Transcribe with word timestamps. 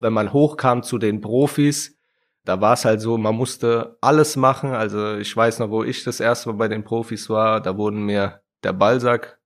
Wenn 0.00 0.12
man 0.12 0.32
hochkam 0.32 0.82
zu 0.82 0.98
den 0.98 1.20
Profis, 1.20 1.96
da 2.44 2.60
war 2.60 2.74
es 2.74 2.84
halt 2.84 3.00
so, 3.00 3.18
man 3.18 3.34
musste 3.34 3.96
alles 4.00 4.36
machen. 4.36 4.72
Also 4.72 5.16
ich 5.16 5.34
weiß 5.36 5.58
noch, 5.58 5.70
wo 5.70 5.82
ich 5.82 6.04
das 6.04 6.20
erste 6.20 6.50
Mal 6.50 6.56
bei 6.56 6.68
den 6.68 6.84
Profis 6.84 7.28
war, 7.28 7.60
da 7.60 7.76
wurden 7.76 8.04
mir 8.04 8.40
der 8.62 8.72
Ballsack 8.72 9.38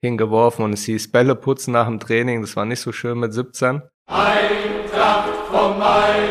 hingeworfen 0.00 0.64
und 0.64 0.72
es 0.72 0.84
hieß 0.84 1.12
Bälle 1.12 1.34
putzen 1.34 1.72
nach 1.72 1.86
dem 1.86 2.00
Training. 2.00 2.40
Das 2.40 2.56
war 2.56 2.64
nicht 2.64 2.80
so 2.80 2.90
schön 2.90 3.18
mit 3.18 3.32
17. 3.32 3.82
Eintracht 4.06 5.28
vom 5.50 5.78
Main, 5.78 6.30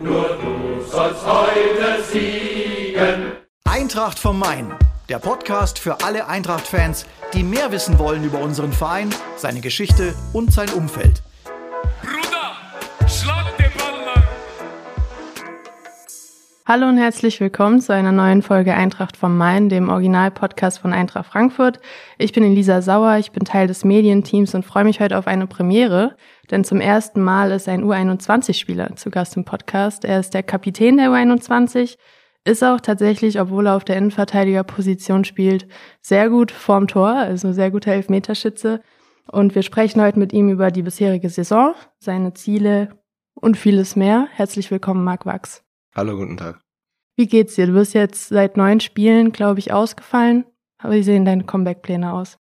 nur 0.00 0.36
du 0.42 0.82
sollst 0.84 1.24
heute 1.26 2.02
siegen. 2.02 3.32
Eintracht 3.64 4.18
vom 4.18 4.38
Main, 4.38 4.74
der 5.08 5.20
Podcast 5.20 5.78
für 5.78 6.02
alle 6.02 6.26
Eintracht-Fans, 6.26 7.06
die 7.34 7.44
mehr 7.44 7.70
wissen 7.70 7.98
wollen 7.98 8.24
über 8.24 8.40
unseren 8.40 8.72
Verein, 8.72 9.10
seine 9.36 9.60
Geschichte 9.60 10.14
und 10.32 10.52
sein 10.52 10.70
Umfeld. 10.70 11.22
Hallo 16.72 16.88
und 16.88 16.98
herzlich 16.98 17.40
willkommen 17.40 17.80
zu 17.80 17.92
einer 17.92 18.12
neuen 18.12 18.42
Folge 18.42 18.74
Eintracht 18.74 19.16
vom 19.16 19.36
Main, 19.36 19.68
dem 19.68 19.88
Original-Podcast 19.88 20.78
von 20.78 20.92
Eintracht 20.92 21.26
Frankfurt. 21.26 21.80
Ich 22.16 22.30
bin 22.30 22.44
Elisa 22.44 22.80
Sauer, 22.80 23.16
ich 23.16 23.32
bin 23.32 23.44
Teil 23.44 23.66
des 23.66 23.84
Medienteams 23.84 24.54
und 24.54 24.64
freue 24.64 24.84
mich 24.84 25.00
heute 25.00 25.18
auf 25.18 25.26
eine 25.26 25.48
Premiere, 25.48 26.14
denn 26.52 26.62
zum 26.62 26.80
ersten 26.80 27.22
Mal 27.22 27.50
ist 27.50 27.68
ein 27.68 27.82
U21-Spieler 27.82 28.94
zu 28.94 29.10
Gast 29.10 29.36
im 29.36 29.44
Podcast. 29.44 30.04
Er 30.04 30.20
ist 30.20 30.32
der 30.32 30.44
Kapitän 30.44 30.96
der 30.98 31.10
U21, 31.10 31.96
ist 32.44 32.62
auch 32.62 32.80
tatsächlich, 32.80 33.40
obwohl 33.40 33.66
er 33.66 33.74
auf 33.74 33.84
der 33.84 33.96
Innenverteidigerposition 33.96 35.24
spielt, 35.24 35.66
sehr 36.02 36.30
gut 36.30 36.52
vorm 36.52 36.86
Tor, 36.86 37.08
also 37.08 37.52
sehr 37.52 37.72
guter 37.72 37.90
Elfmeterschütze. 37.90 38.80
Und 39.26 39.56
wir 39.56 39.62
sprechen 39.62 40.00
heute 40.00 40.20
mit 40.20 40.32
ihm 40.32 40.48
über 40.48 40.70
die 40.70 40.82
bisherige 40.82 41.30
Saison, 41.30 41.74
seine 41.98 42.32
Ziele 42.34 42.90
und 43.34 43.56
vieles 43.56 43.96
mehr. 43.96 44.28
Herzlich 44.30 44.70
willkommen, 44.70 45.02
Marc 45.02 45.26
Wachs. 45.26 45.64
Hallo, 45.94 46.16
guten 46.16 46.36
Tag. 46.36 46.60
Wie 47.16 47.26
geht's 47.26 47.56
dir? 47.56 47.66
Du 47.66 47.72
bist 47.72 47.94
jetzt 47.94 48.28
seit 48.28 48.56
neun 48.56 48.80
Spielen, 48.80 49.32
glaube 49.32 49.58
ich, 49.58 49.72
ausgefallen. 49.72 50.44
Aber 50.78 50.94
wie 50.94 51.02
sehen 51.02 51.24
deine 51.24 51.44
Comeback-Pläne 51.44 52.12
aus? 52.12 52.38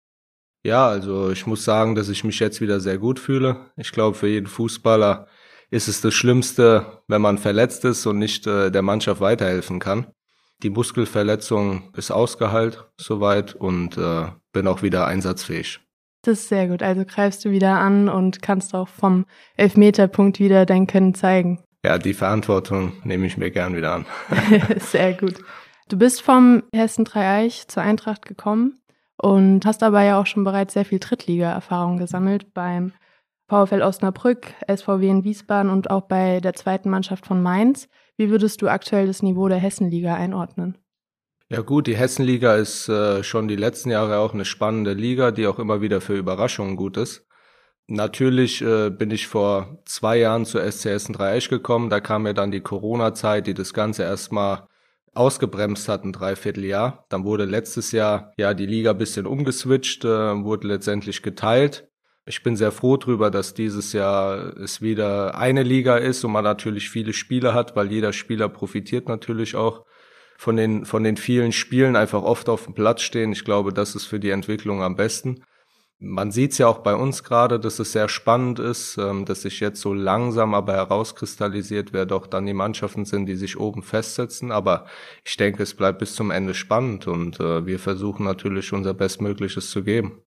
Ja, 0.64 0.89
also 0.89 1.31
ich 1.31 1.47
muss 1.47 1.65
sagen, 1.65 1.95
dass 1.95 2.09
ich 2.09 2.25
mich 2.25 2.41
jetzt 2.41 2.61
wieder 2.61 2.81
sehr 2.81 2.98
gut 2.98 3.19
fühle. 3.19 3.70
Ich 3.77 3.92
glaube, 3.92 4.17
für 4.17 4.28
jeden 4.28 4.47
Fußballer 4.47 5.28
ist 5.70 5.89
es 5.89 6.00
das 6.00 6.15
Schlimmste, 6.15 7.03
wenn 7.06 7.20
man 7.20 7.37
verletzt 7.37 7.84
ist 7.84 8.06
und 8.06 8.19
nicht 8.19 8.47
äh, 8.47 8.70
der 8.70 8.83
Mannschaft 8.83 9.20
weiterhelfen 9.20 9.78
kann. 9.78 10.06
Die 10.62 10.70
Muskelverletzung 10.70 11.92
ist 11.97 12.11
ausgeheilt 12.11 12.87
soweit 12.97 13.55
und 13.55 13.98
äh, 13.98 14.27
bin 14.53 14.67
auch 14.67 14.83
wieder 14.83 15.06
einsatzfähig. 15.06 15.81
Das 16.22 16.41
ist 16.41 16.48
sehr 16.48 16.69
gut. 16.69 16.83
Also 16.83 17.05
greifst 17.05 17.45
du 17.45 17.50
wieder 17.50 17.78
an 17.78 18.09
und 18.09 18.41
kannst 18.41 18.75
auch 18.75 18.89
vom 18.89 19.27
Elfmeterpunkt 19.56 20.39
wieder 20.39 20.65
dein 20.65 20.87
Können 20.87 21.15
zeigen. 21.15 21.62
Ja, 21.85 21.99
die 21.99 22.15
Verantwortung 22.15 22.95
nehme 23.05 23.27
ich 23.27 23.37
mir 23.37 23.51
gern 23.51 23.77
wieder 23.77 23.93
an. 23.93 24.07
sehr 24.79 25.13
gut. 25.13 25.35
Du 25.91 25.99
bist 25.99 26.23
vom 26.23 26.63
Hessen 26.75 27.05
Dreieich 27.05 27.69
zur 27.69 27.83
Eintracht 27.83 28.25
gekommen 28.25 28.81
und 29.19 29.67
hast 29.67 29.83
dabei 29.83 30.07
ja 30.07 30.19
auch 30.19 30.25
schon 30.25 30.45
bereits 30.45 30.73
sehr 30.73 30.87
viel 30.87 30.99
Drittliga-Erfahrung 30.99 31.99
gesammelt 31.99 32.55
beim 32.55 32.93
VfL 33.51 33.83
Osnabrück, 33.83 34.55
SVW 34.67 35.07
in 35.07 35.25
Wiesbaden 35.25 35.71
und 35.71 35.91
auch 35.91 36.09
bei 36.09 36.41
der 36.41 36.55
zweiten 36.55 36.89
Mannschaft 36.89 37.27
von 37.27 37.43
Mainz. 37.43 37.91
Wie 38.17 38.31
würdest 38.31 38.62
du 38.62 38.69
aktuell 38.69 39.07
das 39.07 39.23
Niveau 39.23 39.47
der 39.49 39.59
Hessenliga 39.59 40.15
einordnen? 40.15 40.79
Ja 41.51 41.61
gut, 41.61 41.87
die 41.87 41.97
Hessenliga 41.97 42.55
ist 42.55 42.89
äh, 42.89 43.23
schon 43.23 43.47
die 43.47 43.57
letzten 43.57 43.91
Jahre 43.91 44.21
auch 44.21 44.33
eine 44.33 44.47
spannende 44.47 44.95
Liga, 44.95 45.33
die 45.33 45.47
auch 45.47 45.59
immer 45.59 45.83
wieder 45.83 46.01
für 46.01 46.17
Überraschungen 46.17 46.77
gut 46.77 46.97
ist. 46.97 47.27
Natürlich 47.87 48.63
äh, 48.63 48.91
bin 48.91 49.11
ich 49.11 49.27
vor 49.27 49.79
zwei 49.85 50.19
Jahren 50.19 50.47
zur 50.47 50.63
SC 50.71 50.87
Hessen 50.87 51.13
Dreieich 51.13 51.49
gekommen. 51.51 51.91
Da 51.91 52.01
kam 52.01 52.23
mir 52.23 52.33
dann 52.33 52.51
die 52.51 52.63
Corona-Zeit, 52.63 53.47
die 53.47 53.55
das 53.55 53.75
Ganze 53.75 54.05
erstmal 54.05 54.69
ausgebremst 55.13 55.89
hat, 55.89 56.05
ein 56.05 56.12
Dreivierteljahr. 56.12 57.05
Dann 57.11 57.25
wurde 57.25 57.45
letztes 57.45 57.93
Jahr 57.93 58.33
ja 58.37 58.55
die 58.55 58.67
Liga 58.67 58.94
bisschen 58.94 59.27
umgeswitcht, 59.27 60.05
äh, 60.05 60.09
wurde 60.09 60.69
letztendlich 60.69 61.23
geteilt. 61.23 61.89
Ich 62.27 62.43
bin 62.43 62.56
sehr 62.56 62.73
froh 62.73 62.97
drüber, 62.97 63.31
dass 63.31 63.53
dieses 63.53 63.93
Jahr 63.93 64.56
es 64.56 64.81
wieder 64.81 65.37
eine 65.37 65.62
Liga 65.62 65.99
ist 65.99 66.25
und 66.25 66.33
man 66.33 66.44
natürlich 66.44 66.89
viele 66.89 67.12
Spiele 67.12 67.53
hat, 67.53 67.77
weil 67.77 67.93
jeder 67.93 68.15
Spieler 68.15 68.49
profitiert 68.49 69.09
natürlich 69.09 69.56
auch 69.56 69.84
von 70.39 70.56
den, 70.56 70.87
von 70.87 71.05
den 71.05 71.19
vielen 71.19 71.53
Spielen, 71.53 71.97
einfach 71.97 72.23
oft 72.23 72.49
auf 72.49 72.65
dem 72.65 72.75
Platz 72.75 73.03
stehen. 73.03 73.33
Ich 73.33 73.44
glaube, 73.44 73.75
das 73.75 73.94
ist 73.94 74.06
für 74.06 74.19
die 74.19 74.31
Entwicklung 74.31 74.83
am 74.83 74.97
besten. 74.97 75.44
Man 75.99 76.32
sieht 76.32 76.53
es 76.53 76.59
ja 76.59 76.66
auch 76.66 76.78
bei 76.78 76.94
uns 76.94 77.22
gerade, 77.22 77.59
dass 77.59 77.78
es 77.78 77.93
sehr 77.93 78.09
spannend 78.09 78.59
ist, 78.59 78.99
ähm, 78.99 79.25
dass 79.25 79.43
sich 79.43 79.60
jetzt 79.60 79.81
so 79.81 79.94
langsam 79.94 80.53
aber 80.53 80.75
herauskristallisiert, 80.75 81.93
wer 81.93 82.05
doch 82.05 82.27
dann 82.27 82.47
die 82.47 82.53
Mannschaften 82.53 83.05
sind, 83.05 83.27
die 83.27 83.37
sich 83.37 83.59
oben 83.59 83.82
festsetzen. 83.82 84.50
Aber 84.50 84.87
ich 85.25 85.37
denke, 85.37 85.62
es 85.62 85.75
bleibt 85.75 86.00
bis 86.00 86.15
zum 86.15 86.31
Ende 86.31 86.55
spannend 86.55 87.06
und 87.06 87.41
äh, 87.41 87.65
wir 87.65 87.78
versuchen 87.78 88.25
natürlich 88.25 88.72
unser 88.72 88.93
Bestmögliches 88.93 89.71
zu 89.71 89.84
geben. 89.84 90.21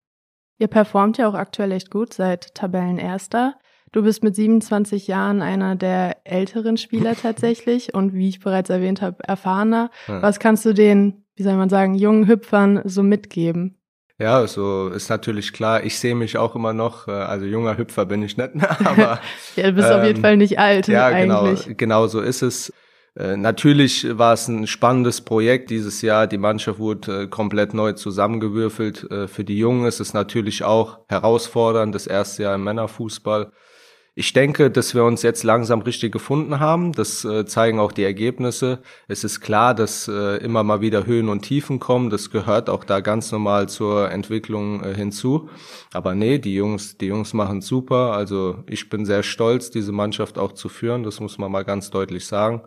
Ihr 0.58 0.68
performt 0.68 1.18
ja 1.18 1.28
auch 1.28 1.36
aktuell 1.36 1.72
echt 1.72 1.92
gut, 1.92 2.14
seit 2.14 2.56
Tabellenerster. 2.56 3.56
Du 3.92 4.04
bist 4.04 4.24
mit 4.24 4.36
27 4.36 5.08
Jahren 5.08 5.42
einer 5.42 5.76
der 5.76 6.18
älteren 6.26 6.78
Spieler 6.78 7.16
tatsächlich 7.22 7.94
und 7.94 8.14
wie 8.14 8.30
ich 8.30 8.40
bereits 8.40 8.70
erwähnt 8.70 9.02
habe, 9.02 9.24
erfahrener. 9.24 9.92
Ja. 10.08 10.22
Was 10.22 10.40
kannst 10.40 10.66
du 10.66 10.74
den, 10.74 11.26
wie 11.36 11.44
soll 11.44 11.56
man 11.56 11.70
sagen, 11.70 11.94
jungen 11.94 12.28
Hüpfern 12.28 12.82
so 12.86 13.04
mitgeben? 13.04 13.78
Ja, 14.20 14.48
so 14.48 14.90
ist 14.90 15.10
natürlich 15.10 15.54
klar. 15.54 15.84
Ich 15.84 16.00
sehe 16.00 16.16
mich 16.16 16.38
auch 16.38 16.56
immer 16.56 16.74
noch, 16.74 17.08
äh, 17.08 17.12
also 17.12 17.46
junger 17.46 17.78
Hüpfer 17.78 18.06
bin 18.06 18.24
ich 18.24 18.36
nicht, 18.36 18.50
aber 18.84 19.20
ja, 19.56 19.68
du 19.68 19.74
bist 19.74 19.88
ähm, 19.90 20.00
auf 20.00 20.04
jeden 20.06 20.18
ähm, 20.18 20.24
Fall 20.24 20.38
nicht 20.38 20.58
alt. 20.58 20.88
Ja, 20.88 21.08
eigentlich. 21.08 21.66
genau, 21.66 21.76
genau 21.78 22.08
so 22.08 22.22
ist 22.22 22.42
es. 22.42 22.74
Äh, 23.16 23.38
natürlich 23.38 24.08
war 24.18 24.34
es 24.34 24.48
ein 24.48 24.68
spannendes 24.68 25.22
Projekt 25.22 25.70
dieses 25.70 26.02
Jahr. 26.02 26.28
Die 26.28 26.38
Mannschaft 26.38 26.80
wurde 26.80 27.24
äh, 27.24 27.28
komplett 27.28 27.74
neu 27.74 27.94
zusammengewürfelt. 27.94 29.10
Äh, 29.12 29.28
für 29.28 29.44
die 29.44 29.58
Jungen 29.58 29.86
ist 29.86 30.00
es 30.00 30.14
natürlich 30.14 30.64
auch 30.64 31.00
herausfordernd, 31.08 31.94
das 31.94 32.08
erste 32.08 32.44
Jahr 32.44 32.56
im 32.56 32.64
Männerfußball. 32.64 33.52
Ich 34.20 34.34
denke, 34.34 34.72
dass 34.72 34.96
wir 34.96 35.04
uns 35.04 35.22
jetzt 35.22 35.44
langsam 35.44 35.82
richtig 35.82 36.12
gefunden 36.12 36.60
haben. 36.60 36.92
Das 36.92 37.24
äh, 37.24 37.46
zeigen 37.46 37.80
auch 37.80 37.92
die 37.92 38.02
Ergebnisse. 38.02 38.82
Es 39.08 39.24
ist 39.24 39.42
klar, 39.42 39.76
dass 39.76 40.08
äh, 40.08 40.38
immer 40.38 40.64
mal 40.64 40.82
wieder 40.82 41.06
Höhen 41.06 41.30
und 41.30 41.44
Tiefen 41.44 41.78
kommen. 41.78 42.10
Das 42.10 42.32
gehört 42.32 42.68
auch 42.68 42.84
da 42.84 43.00
ganz 43.02 43.32
normal 43.32 43.70
zur 43.70 44.10
Entwicklung 44.10 44.84
äh, 44.84 44.96
hinzu. 44.96 45.52
Aber 45.94 46.16
nee, 46.16 46.40
die 46.40 46.56
Jungs, 46.56 46.98
die 46.98 47.06
Jungs 47.06 47.36
machen 47.36 47.62
super. 47.62 48.14
Also 48.14 48.64
ich 48.66 48.90
bin 48.90 49.06
sehr 49.06 49.22
stolz, 49.22 49.70
diese 49.70 49.92
Mannschaft 49.92 50.40
auch 50.40 50.54
zu 50.54 50.68
führen. 50.68 51.04
Das 51.04 51.20
muss 51.20 51.38
man 51.38 51.52
mal 51.52 51.64
ganz 51.64 51.92
deutlich 51.92 52.26
sagen. 52.26 52.64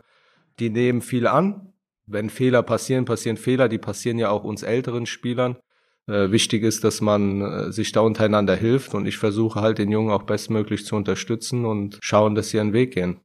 Die 0.60 0.70
nehmen 0.70 1.02
viel 1.02 1.26
an. 1.26 1.72
Wenn 2.06 2.30
Fehler 2.30 2.62
passieren, 2.62 3.06
passieren 3.06 3.36
Fehler. 3.36 3.68
Die 3.68 3.78
passieren 3.78 4.18
ja 4.18 4.30
auch 4.30 4.44
uns 4.44 4.62
älteren 4.62 5.04
Spielern 5.04 5.56
äh, 6.10 6.30
wichtig 6.32 6.62
ist, 6.62 6.84
dass 6.84 7.00
man 7.00 7.40
äh, 7.40 7.72
sich 7.72 7.92
da 7.92 8.00
untereinander 8.00 8.56
hilft 8.56 8.94
und 8.94 9.06
ich 9.06 9.16
versuche 9.16 9.60
halt 9.60 9.78
den 9.78 9.90
Jungen 9.90 10.10
auch 10.10 10.24
bestmöglich 10.24 10.84
zu 10.84 10.96
unterstützen 10.96 11.64
und 11.64 11.98
schauen, 12.02 12.34
dass 12.34 12.50
sie 12.50 12.56
ihren 12.56 12.72
Weg 12.72 12.94
gehen. 12.94 13.20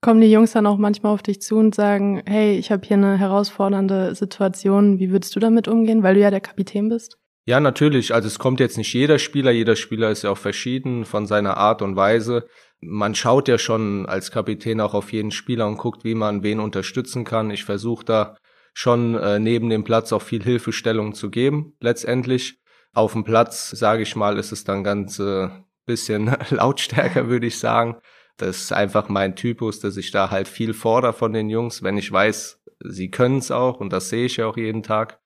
Kommen 0.00 0.20
die 0.20 0.32
Jungs 0.32 0.52
dann 0.52 0.66
auch 0.66 0.78
manchmal 0.78 1.12
auf 1.12 1.22
dich 1.22 1.40
zu 1.40 1.56
und 1.56 1.76
sagen, 1.76 2.22
hey, 2.26 2.58
ich 2.58 2.72
habe 2.72 2.84
hier 2.84 2.96
eine 2.96 3.18
herausfordernde 3.18 4.16
Situation, 4.16 4.98
wie 4.98 5.12
würdest 5.12 5.36
du 5.36 5.40
damit 5.40 5.68
umgehen, 5.68 6.02
weil 6.02 6.14
du 6.14 6.20
ja 6.20 6.30
der 6.30 6.40
Kapitän 6.40 6.88
bist? 6.88 7.18
Ja, 7.44 7.60
natürlich. 7.60 8.14
Also 8.14 8.28
es 8.28 8.38
kommt 8.38 8.60
jetzt 8.60 8.78
nicht 8.78 8.92
jeder 8.92 9.18
Spieler, 9.18 9.50
jeder 9.50 9.76
Spieler 9.76 10.10
ist 10.10 10.22
ja 10.22 10.30
auch 10.30 10.38
verschieden 10.38 11.04
von 11.04 11.26
seiner 11.26 11.56
Art 11.56 11.82
und 11.82 11.96
Weise. 11.96 12.46
Man 12.80 13.14
schaut 13.14 13.48
ja 13.48 13.58
schon 13.58 14.06
als 14.06 14.30
Kapitän 14.30 14.80
auch 14.80 14.94
auf 14.94 15.12
jeden 15.12 15.32
Spieler 15.32 15.66
und 15.66 15.76
guckt, 15.76 16.04
wie 16.04 16.14
man 16.14 16.42
wen 16.42 16.60
unterstützen 16.60 17.24
kann. 17.24 17.50
Ich 17.50 17.64
versuche 17.64 18.04
da 18.04 18.36
schon 18.72 19.14
äh, 19.14 19.38
neben 19.38 19.70
dem 19.70 19.84
Platz 19.84 20.12
auch 20.12 20.22
viel 20.22 20.42
Hilfestellung 20.42 21.14
zu 21.14 21.30
geben. 21.30 21.76
Letztendlich 21.80 22.60
auf 22.92 23.12
dem 23.12 23.24
Platz, 23.24 23.70
sage 23.70 24.02
ich 24.02 24.16
mal, 24.16 24.38
ist 24.38 24.52
es 24.52 24.64
dann 24.64 24.84
ganz 24.84 25.18
äh, 25.18 25.48
bisschen 25.86 26.34
lautstärker, 26.50 27.28
würde 27.28 27.46
ich 27.46 27.58
sagen. 27.58 27.96
Das 28.36 28.62
ist 28.62 28.72
einfach 28.72 29.08
mein 29.08 29.36
Typus, 29.36 29.80
dass 29.80 29.96
ich 29.96 30.10
da 30.10 30.30
halt 30.30 30.48
viel 30.48 30.74
fordere 30.74 31.12
von 31.12 31.32
den 31.32 31.50
Jungs, 31.50 31.82
wenn 31.82 31.98
ich 31.98 32.10
weiß, 32.10 32.62
sie 32.84 33.10
können 33.10 33.38
es 33.38 33.50
auch 33.50 33.80
und 33.80 33.92
das 33.92 34.08
sehe 34.08 34.26
ich 34.26 34.38
ja 34.38 34.46
auch 34.46 34.56
jeden 34.56 34.82
Tag. 34.82 35.20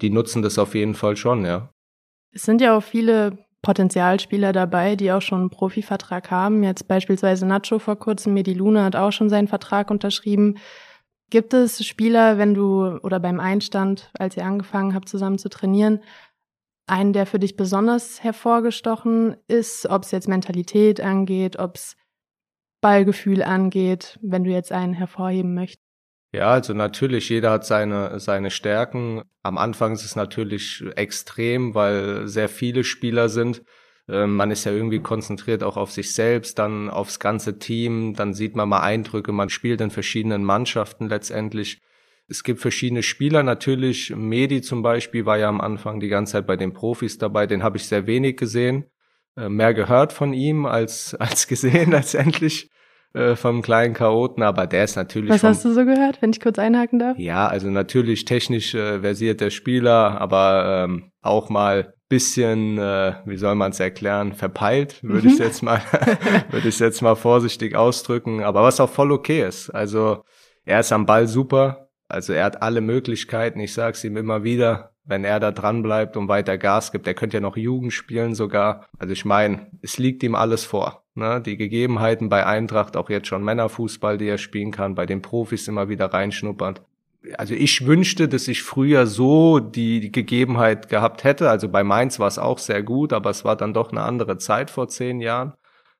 Die 0.00 0.10
nutzen 0.10 0.42
das 0.42 0.58
auf 0.58 0.74
jeden 0.74 0.94
Fall 0.94 1.16
schon, 1.16 1.44
ja. 1.44 1.70
Es 2.32 2.42
sind 2.42 2.60
ja 2.60 2.76
auch 2.76 2.82
viele 2.82 3.38
Potenzialspieler 3.62 4.52
dabei, 4.52 4.94
die 4.94 5.10
auch 5.10 5.22
schon 5.22 5.40
einen 5.40 5.50
Profivertrag 5.50 6.30
haben. 6.30 6.62
Jetzt 6.62 6.86
beispielsweise 6.86 7.46
Nacho 7.46 7.78
vor 7.78 7.96
kurzem, 7.96 8.34
Medi 8.34 8.54
hat 8.54 8.94
auch 8.94 9.10
schon 9.10 9.28
seinen 9.28 9.48
Vertrag 9.48 9.90
unterschrieben. 9.90 10.58
Gibt 11.30 11.54
es 11.54 11.84
Spieler, 11.84 12.38
wenn 12.38 12.54
du 12.54 12.98
oder 12.98 13.18
beim 13.18 13.40
Einstand, 13.40 14.10
als 14.18 14.36
ihr 14.36 14.44
angefangen 14.44 14.94
habt, 14.94 15.08
zusammen 15.08 15.38
zu 15.38 15.48
trainieren, 15.48 16.00
einen, 16.86 17.12
der 17.12 17.26
für 17.26 17.40
dich 17.40 17.56
besonders 17.56 18.22
hervorgestochen 18.22 19.36
ist, 19.48 19.86
ob 19.86 20.04
es 20.04 20.12
jetzt 20.12 20.28
Mentalität 20.28 21.00
angeht, 21.00 21.58
ob 21.58 21.74
es 21.74 21.96
Ballgefühl 22.80 23.42
angeht, 23.42 24.18
wenn 24.22 24.44
du 24.44 24.50
jetzt 24.50 24.70
einen 24.70 24.92
hervorheben 24.92 25.54
möchtest? 25.54 25.82
Ja, 26.32 26.50
also 26.50 26.74
natürlich, 26.74 27.28
jeder 27.28 27.50
hat 27.50 27.64
seine, 27.64 28.20
seine 28.20 28.50
Stärken. 28.50 29.22
Am 29.42 29.58
Anfang 29.58 29.92
ist 29.94 30.04
es 30.04 30.16
natürlich 30.16 30.84
extrem, 30.94 31.74
weil 31.74 32.28
sehr 32.28 32.48
viele 32.48 32.84
Spieler 32.84 33.28
sind. 33.28 33.62
Ähm, 34.08 34.36
man 34.36 34.50
ist 34.50 34.64
ja 34.64 34.72
irgendwie 34.72 35.00
konzentriert 35.00 35.62
auch 35.62 35.76
auf 35.76 35.90
sich 35.90 36.14
selbst, 36.14 36.58
dann 36.58 36.90
aufs 36.90 37.18
ganze 37.18 37.58
Team, 37.58 38.14
dann 38.14 38.34
sieht 38.34 38.54
man 38.54 38.68
mal 38.68 38.80
Eindrücke, 38.80 39.32
man 39.32 39.48
spielt 39.48 39.80
in 39.80 39.90
verschiedenen 39.90 40.44
Mannschaften 40.44 41.08
letztendlich. 41.08 41.80
Es 42.28 42.42
gibt 42.42 42.60
verschiedene 42.60 43.02
Spieler 43.02 43.42
natürlich. 43.42 44.14
Medi 44.14 44.60
zum 44.60 44.82
Beispiel 44.82 45.26
war 45.26 45.38
ja 45.38 45.48
am 45.48 45.60
Anfang 45.60 46.00
die 46.00 46.08
ganze 46.08 46.32
Zeit 46.32 46.46
bei 46.46 46.56
den 46.56 46.72
Profis 46.72 47.18
dabei. 47.18 47.46
Den 47.46 47.62
habe 47.62 47.76
ich 47.76 47.86
sehr 47.86 48.06
wenig 48.06 48.36
gesehen. 48.36 48.86
Äh, 49.36 49.48
mehr 49.48 49.74
gehört 49.74 50.12
von 50.12 50.32
ihm 50.32 50.66
als, 50.66 51.14
als 51.18 51.46
gesehen 51.46 51.92
letztendlich 51.92 52.70
äh, 53.14 53.36
vom 53.36 53.62
kleinen 53.62 53.94
Chaoten. 53.94 54.42
Aber 54.42 54.66
der 54.66 54.84
ist 54.84 54.96
natürlich. 54.96 55.30
Was 55.30 55.44
hast 55.44 55.64
du 55.64 55.72
so 55.72 55.84
gehört, 55.84 56.20
wenn 56.20 56.30
ich 56.30 56.40
kurz 56.40 56.58
einhaken 56.58 56.98
darf? 56.98 57.16
Ja, 57.16 57.46
also 57.46 57.70
natürlich 57.70 58.24
technisch 58.24 58.74
äh, 58.74 59.00
versierter 59.00 59.50
Spieler, 59.50 60.20
aber 60.20 60.84
ähm, 60.84 61.12
auch 61.22 61.48
mal 61.48 61.94
bisschen, 62.08 62.78
äh, 62.78 63.14
wie 63.24 63.36
soll 63.36 63.54
man 63.54 63.72
es 63.72 63.80
erklären, 63.80 64.32
verpeilt, 64.32 65.02
würde 65.02 65.28
ich 65.28 65.38
jetzt 65.38 65.62
mal, 65.62 65.80
würde 66.50 66.68
ich 66.68 66.78
jetzt 66.78 67.02
mal 67.02 67.16
vorsichtig 67.16 67.74
ausdrücken. 67.74 68.42
Aber 68.42 68.62
was 68.62 68.80
auch 68.80 68.90
voll 68.90 69.12
okay 69.12 69.46
ist. 69.46 69.70
Also 69.70 70.24
er 70.64 70.80
ist 70.80 70.92
am 70.92 71.06
Ball 71.06 71.26
super, 71.26 71.88
also 72.08 72.32
er 72.32 72.44
hat 72.44 72.62
alle 72.62 72.80
Möglichkeiten, 72.80 73.60
ich 73.60 73.74
sag's 73.74 74.04
ihm 74.04 74.16
immer 74.16 74.44
wieder, 74.44 74.92
wenn 75.04 75.24
er 75.24 75.40
da 75.40 75.52
dran 75.52 75.82
bleibt 75.82 76.16
und 76.16 76.28
weiter 76.28 76.58
Gas 76.58 76.92
gibt. 76.92 77.06
Er 77.06 77.14
könnte 77.14 77.36
ja 77.36 77.40
noch 77.40 77.56
Jugend 77.56 77.92
spielen 77.92 78.34
sogar. 78.34 78.86
Also 78.98 79.12
ich 79.12 79.24
meine, 79.24 79.70
es 79.82 79.98
liegt 79.98 80.22
ihm 80.22 80.34
alles 80.34 80.64
vor. 80.64 81.04
Ne? 81.14 81.40
Die 81.40 81.56
Gegebenheiten 81.56 82.28
bei 82.28 82.44
Eintracht, 82.44 82.96
auch 82.96 83.08
jetzt 83.08 83.28
schon 83.28 83.44
Männerfußball, 83.44 84.18
die 84.18 84.28
er 84.28 84.38
spielen 84.38 84.72
kann, 84.72 84.94
bei 84.94 85.06
den 85.06 85.22
Profis 85.22 85.68
immer 85.68 85.88
wieder 85.88 86.06
reinschnuppert. 86.06 86.82
Also 87.38 87.54
ich 87.54 87.86
wünschte, 87.86 88.28
dass 88.28 88.48
ich 88.48 88.62
früher 88.62 89.06
so 89.06 89.58
die 89.58 90.12
Gegebenheit 90.12 90.88
gehabt 90.88 91.24
hätte. 91.24 91.50
Also 91.50 91.68
bei 91.68 91.84
Mainz 91.84 92.18
war 92.18 92.28
es 92.28 92.38
auch 92.38 92.58
sehr 92.58 92.82
gut, 92.82 93.12
aber 93.12 93.30
es 93.30 93.44
war 93.44 93.56
dann 93.56 93.74
doch 93.74 93.90
eine 93.90 94.02
andere 94.02 94.38
Zeit 94.38 94.70
vor 94.70 94.88
zehn 94.88 95.20
Jahren. 95.20 95.54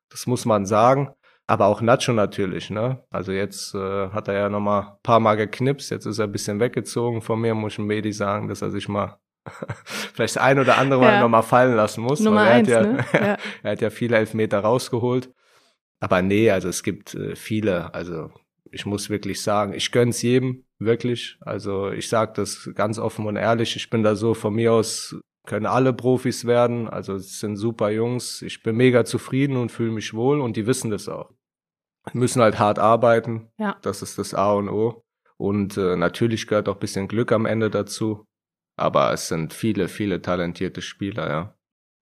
Das 0.09 0.27
muss 0.27 0.45
man 0.45 0.67
sagen. 0.67 1.11
Aber 1.49 1.67
auch 1.67 1.81
Nacho 1.81 2.13
natürlich, 2.13 2.71
ne? 2.71 3.05
Also 3.11 3.31
jetzt 3.31 3.75
äh, 3.75 4.09
hat 4.11 4.27
er 4.27 4.35
ja 4.35 4.49
noch 4.49 4.61
mal 4.61 4.99
paar 5.05 5.21
Mal 5.21 5.37
geknipst, 5.37 5.91
jetzt 5.91 6.05
ist 6.05 6.19
er 6.19 6.25
ein 6.25 6.33
bisschen 6.33 6.59
weggezogen 6.59 7.23
von 7.23 7.41
mir, 7.41 7.55
muss 7.55 7.75
ich 7.75 7.79
Medi 7.79 8.13
sagen, 8.13 8.49
dass 8.49 8.63
er 8.63 8.71
sich 8.71 8.89
mal 8.89 9.21
vielleicht 9.85 10.39
ein 10.39 10.59
oder 10.59 10.77
andere 10.77 11.01
Mal 11.01 11.13
ja. 11.13 11.21
noch 11.21 11.29
mal 11.29 11.43
fallen 11.43 11.77
lassen 11.77 12.03
muss. 12.03 12.19
Nummer 12.19 12.47
er, 12.47 12.55
eins, 12.55 12.69
hat 12.69 12.85
ja, 12.85 12.93
ne? 12.93 13.05
ja. 13.13 13.37
er 13.63 13.71
hat 13.71 13.81
ja 13.81 13.91
viele 13.91 14.17
Elfmeter 14.17 14.59
rausgeholt. 14.59 15.31
Aber 16.01 16.21
nee, 16.21 16.51
also 16.51 16.69
es 16.69 16.83
gibt 16.83 17.15
äh, 17.15 17.37
viele, 17.37 17.95
also 17.95 18.31
ich 18.73 18.87
muss 18.87 19.11
wirklich 19.11 19.43
sagen, 19.43 19.73
ich 19.73 19.93
gönn's 19.93 20.23
jedem, 20.23 20.65
wirklich. 20.79 21.39
Also 21.41 21.91
ich 21.91 22.09
sage 22.09 22.33
das 22.37 22.71
ganz 22.75 22.99
offen 22.99 23.27
und 23.27 23.37
ehrlich, 23.37 23.77
ich 23.77 23.91
bin 23.91 24.03
da 24.03 24.15
so 24.17 24.35
von 24.35 24.55
mir 24.55 24.73
aus 24.73 25.17
können 25.47 25.67
alle 25.67 25.93
Profis 25.93 26.45
werden. 26.45 26.89
Also 26.89 27.15
es 27.15 27.39
sind 27.39 27.57
super 27.57 27.91
Jungs. 27.91 28.43
Ich 28.43 28.63
bin 28.65 28.77
mega 28.77 29.05
zufrieden 29.05 29.57
und 29.57 29.71
fühle 29.71 29.93
mich 29.93 30.13
wohl 30.13 30.41
und 30.41 30.57
die 30.57 30.67
wissen 30.67 30.91
das 30.91 31.09
auch 31.09 31.31
müssen 32.13 32.43
halt 32.43 32.59
hart 32.59 32.79
arbeiten. 32.79 33.49
Ja. 33.59 33.77
Das 33.83 34.03
ist 34.03 34.19
das 34.19 34.35
A 34.35 34.53
und 34.53 34.69
O. 34.69 35.03
Und 35.37 35.77
äh, 35.77 35.97
natürlich 35.97 36.47
gehört 36.47 36.69
auch 36.69 36.77
bisschen 36.77 37.09
Glück 37.09 37.33
am 37.33 37.47
Ende 37.47 37.71
dazu. 37.71 38.25
Aber 38.79 39.13
es 39.13 39.29
sind 39.29 39.53
viele, 39.53 39.89
viele 39.89 40.23
talentierte 40.23 40.83
Spieler, 40.83 41.29
ja. 41.29 41.55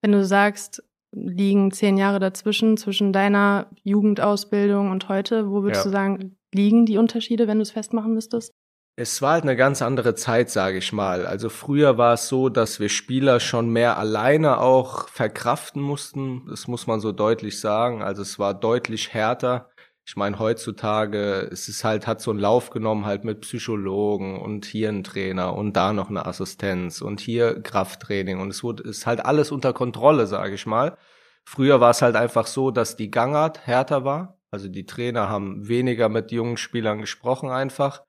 Wenn 0.02 0.12
du 0.12 0.25
sagst, 0.25 0.82
liegen 1.12 1.70
zehn 1.70 1.96
Jahre 1.96 2.19
dazwischen, 2.19 2.76
zwischen 2.76 3.12
deiner 3.12 3.70
Jugendausbildung 3.82 4.90
und 4.90 5.08
heute, 5.08 5.50
wo 5.50 5.62
würdest 5.62 5.84
Ja. 5.84 5.90
du 5.90 5.90
sagen, 5.90 6.37
liegen 6.55 6.87
die 6.87 6.99
Unterschiede, 6.99 7.47
wenn 7.47 7.59
du 7.59 7.62
es 7.62 7.73
festmachen 7.73 8.15
müsstest? 8.15 8.53
Es 8.97 9.21
war 9.21 9.33
halt 9.33 9.43
eine 9.43 9.56
ganz 9.56 9.83
andere 9.83 10.15
Zeit, 10.15 10.51
sage 10.51 10.79
ich 10.79 10.93
mal. 10.93 11.27
Also 11.27 11.49
früher 11.49 11.99
war 11.99 12.15
es 12.15 12.29
so, 12.29 12.49
dass 12.49 12.79
wir 12.79 12.89
Spieler 12.89 13.41
schon 13.41 13.71
mehr 13.71 13.99
alleine 13.99 14.61
auch 14.61 15.09
verkraften 15.09 15.83
mussten. 15.83 16.47
Das 16.49 16.69
muss 16.69 16.87
man 16.87 17.01
so 17.01 17.11
deutlich 17.11 17.59
sagen. 17.59 18.03
Also 18.03 18.23
es 18.23 18.39
war 18.39 18.55
deutlich 18.55 19.12
härter. 19.12 19.69
Ich 20.06 20.17
meine, 20.17 20.39
heutzutage, 20.39 21.49
es 21.51 21.67
ist 21.67 21.83
halt, 21.83 22.06
hat 22.06 22.21
so 22.21 22.31
einen 22.31 22.39
Lauf 22.39 22.71
genommen 22.71 23.06
halt 23.06 23.25
mit 23.25 23.41
Psychologen 23.41 24.39
und 24.39 24.67
hier 24.67 24.91
ein 24.91 25.03
Trainer 25.03 25.55
und 25.56 25.73
da 25.73 25.93
noch 25.93 26.11
eine 26.11 26.27
Assistenz 26.27 27.01
und 27.01 27.21
hier 27.21 27.62
Krafttraining 27.62 28.39
und 28.39 28.51
es 28.51 28.62
wurde, 28.62 28.83
ist 28.83 29.06
halt 29.06 29.25
alles 29.25 29.51
unter 29.51 29.73
Kontrolle, 29.73 30.27
sage 30.27 30.55
ich 30.55 30.67
mal. 30.67 30.99
Früher 31.45 31.81
war 31.81 31.91
es 31.91 32.03
halt 32.03 32.17
einfach 32.17 32.47
so, 32.47 32.71
dass 32.71 32.97
die 32.97 33.11
Gangart 33.11 33.67
härter 33.67 34.05
war. 34.05 34.39
Also 34.55 34.69
die 34.69 34.87
Trainer 34.87 35.29
haben 35.29 35.67
weniger 35.67 36.09
mit 36.09 36.31
jungen 36.31 36.56
Spielern 36.56 37.01
gesprochen 37.01 37.51
einfach. 37.51 38.05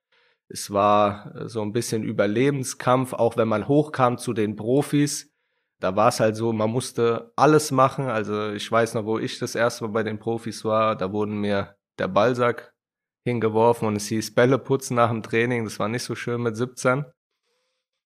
Es 0.48 0.70
war 0.70 1.36
äh, 1.36 1.50
so 1.50 1.64
ein 1.64 1.74
bisschen 1.74 2.04
Überlebenskampf, 2.04 3.14
auch 3.14 3.36
wenn 3.36 3.48
man 3.48 3.68
hochkam 3.68 4.20
zu 4.20 4.32
den 4.32 4.56
Profis. 4.56 5.34
Da 5.80 5.96
war 5.96 6.10
es 6.10 6.20
halt 6.20 6.36
so, 6.36 6.54
man 6.54 6.70
musste 6.70 7.34
alles 7.36 7.72
machen. 7.72 8.06
Also 8.06 8.52
ich 8.52 8.72
weiß 8.72 8.94
noch, 8.94 9.06
wo 9.06 9.18
ich 9.18 9.40
das 9.40 9.56
erste 9.56 9.86
Mal 9.86 9.94
bei 9.94 10.04
den 10.04 10.20
Profis 10.20 10.64
war, 10.64 10.96
da 10.96 11.12
wurden 11.12 11.42
mir 11.42 11.78
der 11.98 12.10
Ballsack 12.10 12.76
hingeworfen 13.24 13.88
und 13.88 13.96
es 13.96 14.06
hieß 14.06 14.36
Bälle 14.36 14.60
putzen 14.60 14.98
nach 14.98 15.10
dem 15.10 15.24
Training. 15.24 15.64
Das 15.64 15.80
war 15.80 15.88
nicht 15.88 16.04
so 16.04 16.14
schön 16.14 16.44
mit 16.44 16.56
17. 16.56 17.06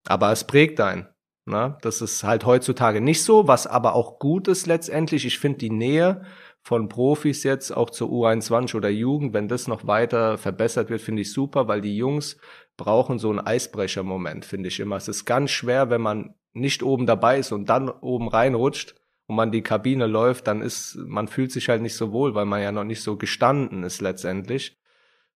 Aber 0.05 0.33
es 0.33 0.43
prägt 0.43 0.81
einen. 0.81 1.07
Ne? 1.45 1.77
Das 1.81 2.01
ist 2.01 2.25
halt 2.25 2.45
heutzutage 2.45 2.99
nicht 2.99 3.23
so, 3.23 3.47
was 3.47 3.67
aber 3.67 3.95
auch 3.95 4.19
gut 4.19 4.49
ist 4.49 4.67
letztendlich. 4.67 5.25
Ich 5.25 5.39
finde 5.39 5.59
die 5.59 5.69
Nähe 5.69 6.25
von 6.67 6.89
Profis 6.89 7.43
jetzt 7.43 7.71
auch 7.71 7.89
zur 7.91 8.09
U21 8.09 8.75
oder 8.75 8.89
Jugend, 8.89 9.31
wenn 9.31 9.47
das 9.47 9.69
noch 9.69 9.87
weiter 9.87 10.37
verbessert 10.37 10.89
wird, 10.89 10.99
finde 10.99 11.21
ich 11.21 11.31
super, 11.31 11.69
weil 11.69 11.79
die 11.79 11.95
Jungs 11.95 12.35
brauchen 12.75 13.19
so 13.19 13.29
einen 13.29 13.39
Eisbrechermoment, 13.39 14.43
finde 14.43 14.67
ich 14.67 14.81
immer. 14.81 14.97
Es 14.97 15.07
ist 15.07 15.23
ganz 15.23 15.51
schwer, 15.51 15.89
wenn 15.89 16.01
man 16.01 16.35
nicht 16.51 16.83
oben 16.83 17.05
dabei 17.05 17.39
ist 17.39 17.53
und 17.53 17.69
dann 17.69 17.87
oben 17.87 18.27
reinrutscht 18.27 18.95
und 19.27 19.37
man 19.37 19.53
die 19.53 19.61
Kabine 19.61 20.07
läuft, 20.07 20.47
dann 20.47 20.61
ist, 20.61 20.97
man 20.97 21.29
fühlt 21.29 21.53
sich 21.53 21.69
halt 21.69 21.81
nicht 21.81 21.95
so 21.95 22.11
wohl, 22.11 22.35
weil 22.35 22.45
man 22.45 22.61
ja 22.61 22.73
noch 22.73 22.83
nicht 22.83 23.01
so 23.01 23.15
gestanden 23.15 23.83
ist 23.83 24.01
letztendlich. 24.01 24.77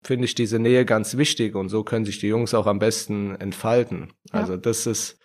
Finde 0.02 0.24
ich 0.24 0.34
diese 0.34 0.58
Nähe 0.58 0.84
ganz 0.84 1.16
wichtig 1.16 1.54
und 1.54 1.68
so 1.68 1.84
können 1.84 2.06
sich 2.06 2.18
die 2.18 2.26
Jungs 2.26 2.54
auch 2.54 2.66
am 2.66 2.80
besten 2.80 3.36
entfalten. 3.36 4.12
Ja. 4.32 4.40
Also 4.40 4.56
das 4.56 4.84
ist, 4.84 5.20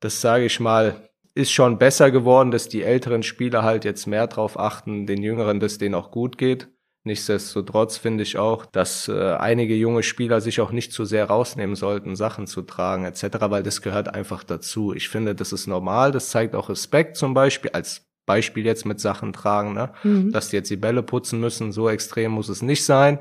das 0.00 0.20
sage 0.20 0.44
ich 0.44 0.60
mal, 0.60 1.08
ist 1.36 1.52
schon 1.52 1.76
besser 1.76 2.10
geworden, 2.10 2.50
dass 2.50 2.68
die 2.68 2.82
älteren 2.82 3.22
Spieler 3.22 3.62
halt 3.62 3.84
jetzt 3.84 4.06
mehr 4.06 4.26
drauf 4.26 4.58
achten, 4.58 5.06
den 5.06 5.22
Jüngeren, 5.22 5.60
dass 5.60 5.76
denen 5.76 5.94
auch 5.94 6.10
gut 6.10 6.38
geht. 6.38 6.68
Nichtsdestotrotz 7.04 7.98
finde 7.98 8.22
ich 8.22 8.38
auch, 8.38 8.64
dass 8.66 9.06
äh, 9.06 9.34
einige 9.34 9.76
junge 9.76 10.02
Spieler 10.02 10.40
sich 10.40 10.60
auch 10.60 10.72
nicht 10.72 10.92
zu 10.92 11.04
sehr 11.04 11.26
rausnehmen 11.26 11.76
sollten, 11.76 12.16
Sachen 12.16 12.46
zu 12.46 12.62
tragen 12.62 13.04
etc., 13.04 13.26
weil 13.42 13.62
das 13.62 13.82
gehört 13.82 14.12
einfach 14.12 14.42
dazu. 14.42 14.94
Ich 14.94 15.08
finde, 15.08 15.34
das 15.34 15.52
ist 15.52 15.66
normal, 15.66 16.10
das 16.10 16.30
zeigt 16.30 16.54
auch 16.56 16.70
Respekt 16.70 17.16
zum 17.16 17.34
Beispiel, 17.34 17.70
als 17.72 18.06
Beispiel 18.24 18.64
jetzt 18.64 18.86
mit 18.86 18.98
Sachen 18.98 19.32
tragen, 19.32 19.74
ne? 19.74 19.92
Mhm. 20.02 20.32
dass 20.32 20.48
die 20.48 20.56
jetzt 20.56 20.70
die 20.70 20.76
Bälle 20.76 21.02
putzen 21.02 21.38
müssen, 21.38 21.70
so 21.70 21.88
extrem 21.88 22.32
muss 22.32 22.48
es 22.48 22.62
nicht 22.62 22.84
sein. 22.84 23.20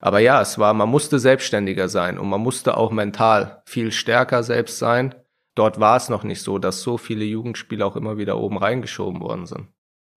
Aber 0.00 0.20
ja, 0.20 0.40
es 0.40 0.58
war, 0.58 0.72
man 0.72 0.88
musste 0.88 1.18
selbstständiger 1.18 1.88
sein 1.88 2.16
und 2.16 2.28
man 2.28 2.40
musste 2.40 2.76
auch 2.76 2.92
mental 2.92 3.62
viel 3.66 3.90
stärker 3.90 4.44
selbst 4.44 4.78
sein. 4.78 5.14
Dort 5.58 5.80
war 5.80 5.96
es 5.96 6.08
noch 6.08 6.22
nicht 6.22 6.40
so, 6.40 6.58
dass 6.58 6.82
so 6.82 6.98
viele 6.98 7.24
Jugendspieler 7.24 7.84
auch 7.84 7.96
immer 7.96 8.16
wieder 8.16 8.38
oben 8.38 8.58
reingeschoben 8.58 9.20
worden 9.20 9.46
sind. 9.46 9.66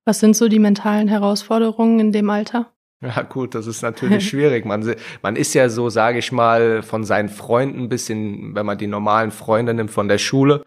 Was 0.06 0.20
sind 0.20 0.36
so 0.36 0.48
die 0.48 0.60
mentalen 0.60 1.08
Herausforderungen 1.08 2.00
in 2.00 2.12
dem 2.12 2.30
Alter? 2.30 2.72
Ja, 3.02 3.24
gut, 3.24 3.56
das 3.56 3.66
ist 3.66 3.82
natürlich 3.82 4.28
schwierig. 4.30 4.66
Man, 4.66 4.96
man 5.24 5.36
ist 5.36 5.56
ja 5.56 5.68
so, 5.70 5.90
sage 5.90 6.20
ich 6.20 6.32
mal, 6.32 6.84
von 6.84 7.04
seinen 7.04 7.30
Freunden 7.30 7.86
ein 7.86 7.90
bisschen, 7.90 8.54
wenn 8.54 8.68
man 8.68 8.78
die 8.78 8.86
normalen 8.86 9.32
Freunde 9.32 9.74
nimmt 9.74 9.90
von 9.90 10.08
der 10.08 10.20
Schule. 10.20 10.64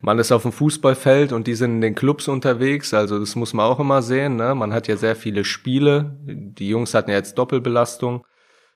Man 0.00 0.18
ist 0.18 0.30
auf 0.30 0.42
dem 0.42 0.52
Fußballfeld 0.52 1.32
und 1.32 1.46
die 1.46 1.54
sind 1.54 1.76
in 1.76 1.80
den 1.80 1.94
Clubs 1.94 2.28
unterwegs, 2.28 2.92
also 2.92 3.18
das 3.18 3.34
muss 3.34 3.54
man 3.54 3.64
auch 3.64 3.80
immer 3.80 4.02
sehen. 4.02 4.36
Ne? 4.36 4.54
Man 4.54 4.74
hat 4.74 4.88
ja 4.88 4.98
sehr 4.98 5.16
viele 5.16 5.44
Spiele. 5.44 6.18
Die 6.22 6.68
Jungs 6.68 6.92
hatten 6.92 7.10
ja 7.10 7.16
jetzt 7.16 7.38
Doppelbelastung. 7.38 8.26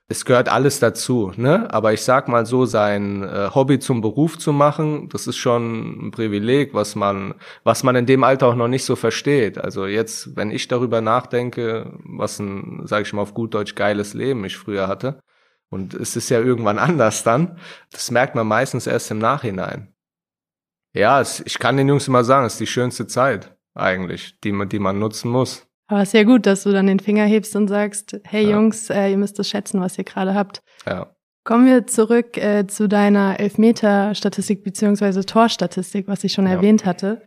Es 0.09 0.25
gehört 0.25 0.49
alles 0.49 0.79
dazu, 0.79 1.31
ne? 1.37 1.73
Aber 1.73 1.93
ich 1.93 2.01
sag 2.01 2.27
mal 2.27 2.45
so, 2.45 2.65
sein 2.65 3.23
äh, 3.23 3.49
Hobby 3.53 3.79
zum 3.79 4.01
Beruf 4.01 4.37
zu 4.37 4.51
machen, 4.51 5.07
das 5.09 5.27
ist 5.27 5.37
schon 5.37 6.07
ein 6.07 6.11
Privileg, 6.11 6.73
was 6.73 6.95
man, 6.95 7.35
was 7.63 7.83
man 7.83 7.95
in 7.95 8.05
dem 8.05 8.23
Alter 8.23 8.47
auch 8.47 8.55
noch 8.55 8.67
nicht 8.67 8.83
so 8.83 8.95
versteht. 8.97 9.57
Also 9.57 9.85
jetzt, 9.85 10.35
wenn 10.35 10.51
ich 10.51 10.67
darüber 10.67 10.99
nachdenke, 11.01 11.97
was 12.03 12.39
ein, 12.39 12.81
sag 12.85 13.03
ich 13.03 13.13
mal 13.13 13.21
auf 13.21 13.33
gut 13.33 13.53
Deutsch, 13.53 13.75
geiles 13.75 14.13
Leben 14.13 14.43
ich 14.45 14.57
früher 14.57 14.87
hatte, 14.87 15.19
und 15.69 15.95
es 15.95 16.15
ist 16.15 16.29
ja 16.29 16.39
irgendwann 16.39 16.79
anders 16.89 17.23
dann, 17.23 17.57
das 17.91 18.11
merkt 18.11 18.35
man 18.35 18.47
meistens 18.47 18.87
erst 18.87 19.09
im 19.09 19.19
Nachhinein. 19.19 19.93
Ja, 20.93 21.19
es, 21.21 21.41
ich 21.45 21.57
kann 21.57 21.77
den 21.77 21.89
Jungs 21.89 22.07
immer 22.07 22.23
sagen, 22.23 22.45
es 22.45 22.53
ist 22.53 22.59
die 22.59 22.67
schönste 22.67 23.07
Zeit 23.07 23.57
eigentlich, 23.73 24.39
die 24.41 24.51
man, 24.51 24.69
die 24.69 24.79
man 24.79 24.99
nutzen 24.99 25.31
muss. 25.31 25.67
Aber 25.93 26.01
es 26.01 26.09
ist 26.09 26.13
ja 26.13 26.23
gut, 26.23 26.47
dass 26.47 26.63
du 26.63 26.71
dann 26.71 26.87
den 26.87 26.99
Finger 26.99 27.23
hebst 27.25 27.55
und 27.55 27.67
sagst, 27.67 28.19
hey 28.23 28.43
Ja. 28.45 28.55
Jungs, 28.55 28.89
äh, 28.89 29.11
ihr 29.11 29.17
müsst 29.17 29.37
es 29.39 29.47
schätzen, 29.47 29.79
was 29.79 29.95
ihr 29.99 30.03
gerade 30.03 30.33
habt. 30.33 30.63
Ja. 30.87 31.07
Kommen 31.43 31.67
wir 31.67 31.85
zurück 31.85 32.35
äh, 32.37 32.65
zu 32.65 32.87
deiner 32.87 33.39
Elfmeter-Statistik 33.39 34.63
beziehungsweise 34.63 35.23
Torstatistik, 35.25 36.07
was 36.07 36.23
ich 36.23 36.33
schon 36.33 36.45
Ja. 36.47 36.53
erwähnt 36.53 36.85
hatte. 36.85 37.21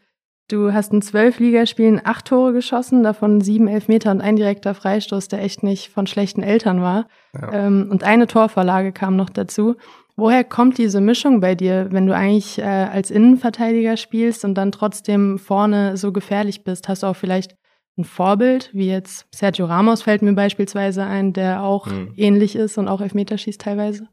Du 0.49 0.73
hast 0.73 0.93
in 0.93 1.01
zwölf 1.03 1.39
Ligaspielen 1.39 2.01
acht 2.05 2.27
Tore 2.27 2.53
geschossen, 2.53 3.03
davon 3.05 3.41
sieben 3.41 3.69
Elfmeter 3.69 4.11
und 4.11 4.21
ein 4.21 4.37
direkter 4.37 4.75
Freistoß, 4.75 5.29
der 5.29 5.43
echt 5.43 5.63
nicht 5.63 5.91
von 5.91 6.07
schlechten 6.09 6.43
Eltern 6.43 6.81
war. 6.83 7.07
Ja. 7.41 7.53
Ähm, 7.53 7.89
und 7.91 8.03
eine 8.03 8.27
Torvorlage 8.27 8.91
kam 8.93 9.15
noch 9.17 9.31
dazu. 9.31 9.77
Woher 10.17 10.43
kommt 10.45 10.79
diese 10.79 11.01
Mischung 11.01 11.41
bei 11.41 11.55
dir, 11.55 11.89
wenn 11.93 12.07
du 12.07 12.15
eigentlich 12.17 12.59
äh, 12.59 12.63
als 12.63 13.11
Innenverteidiger 13.13 13.97
spielst 13.97 14.45
und 14.45 14.55
dann 14.55 14.73
trotzdem 14.73 15.39
vorne 15.39 15.97
so 15.97 16.11
gefährlich 16.11 16.65
bist? 16.65 16.89
Hast 16.89 17.03
du 17.05 17.07
auch 17.09 17.17
vielleicht 17.17 17.55
ein 17.99 18.05
Vorbild, 18.05 18.71
wie 18.73 18.89
jetzt 18.89 19.27
Sergio 19.35 19.67
Ramos 19.67 20.03
fällt 20.03 20.23
mir 20.23 20.35
beispielsweise 20.35 21.05
ein, 21.05 21.33
der 21.33 21.63
auch 21.63 21.87
mhm. 21.87 22.13
ähnlich 22.17 22.57
ist 22.57 22.79
und 22.79 22.89
auch 22.89 23.01
Elfmeter 23.01 23.39
schießt 23.39 23.61
teilweise? 23.61 24.09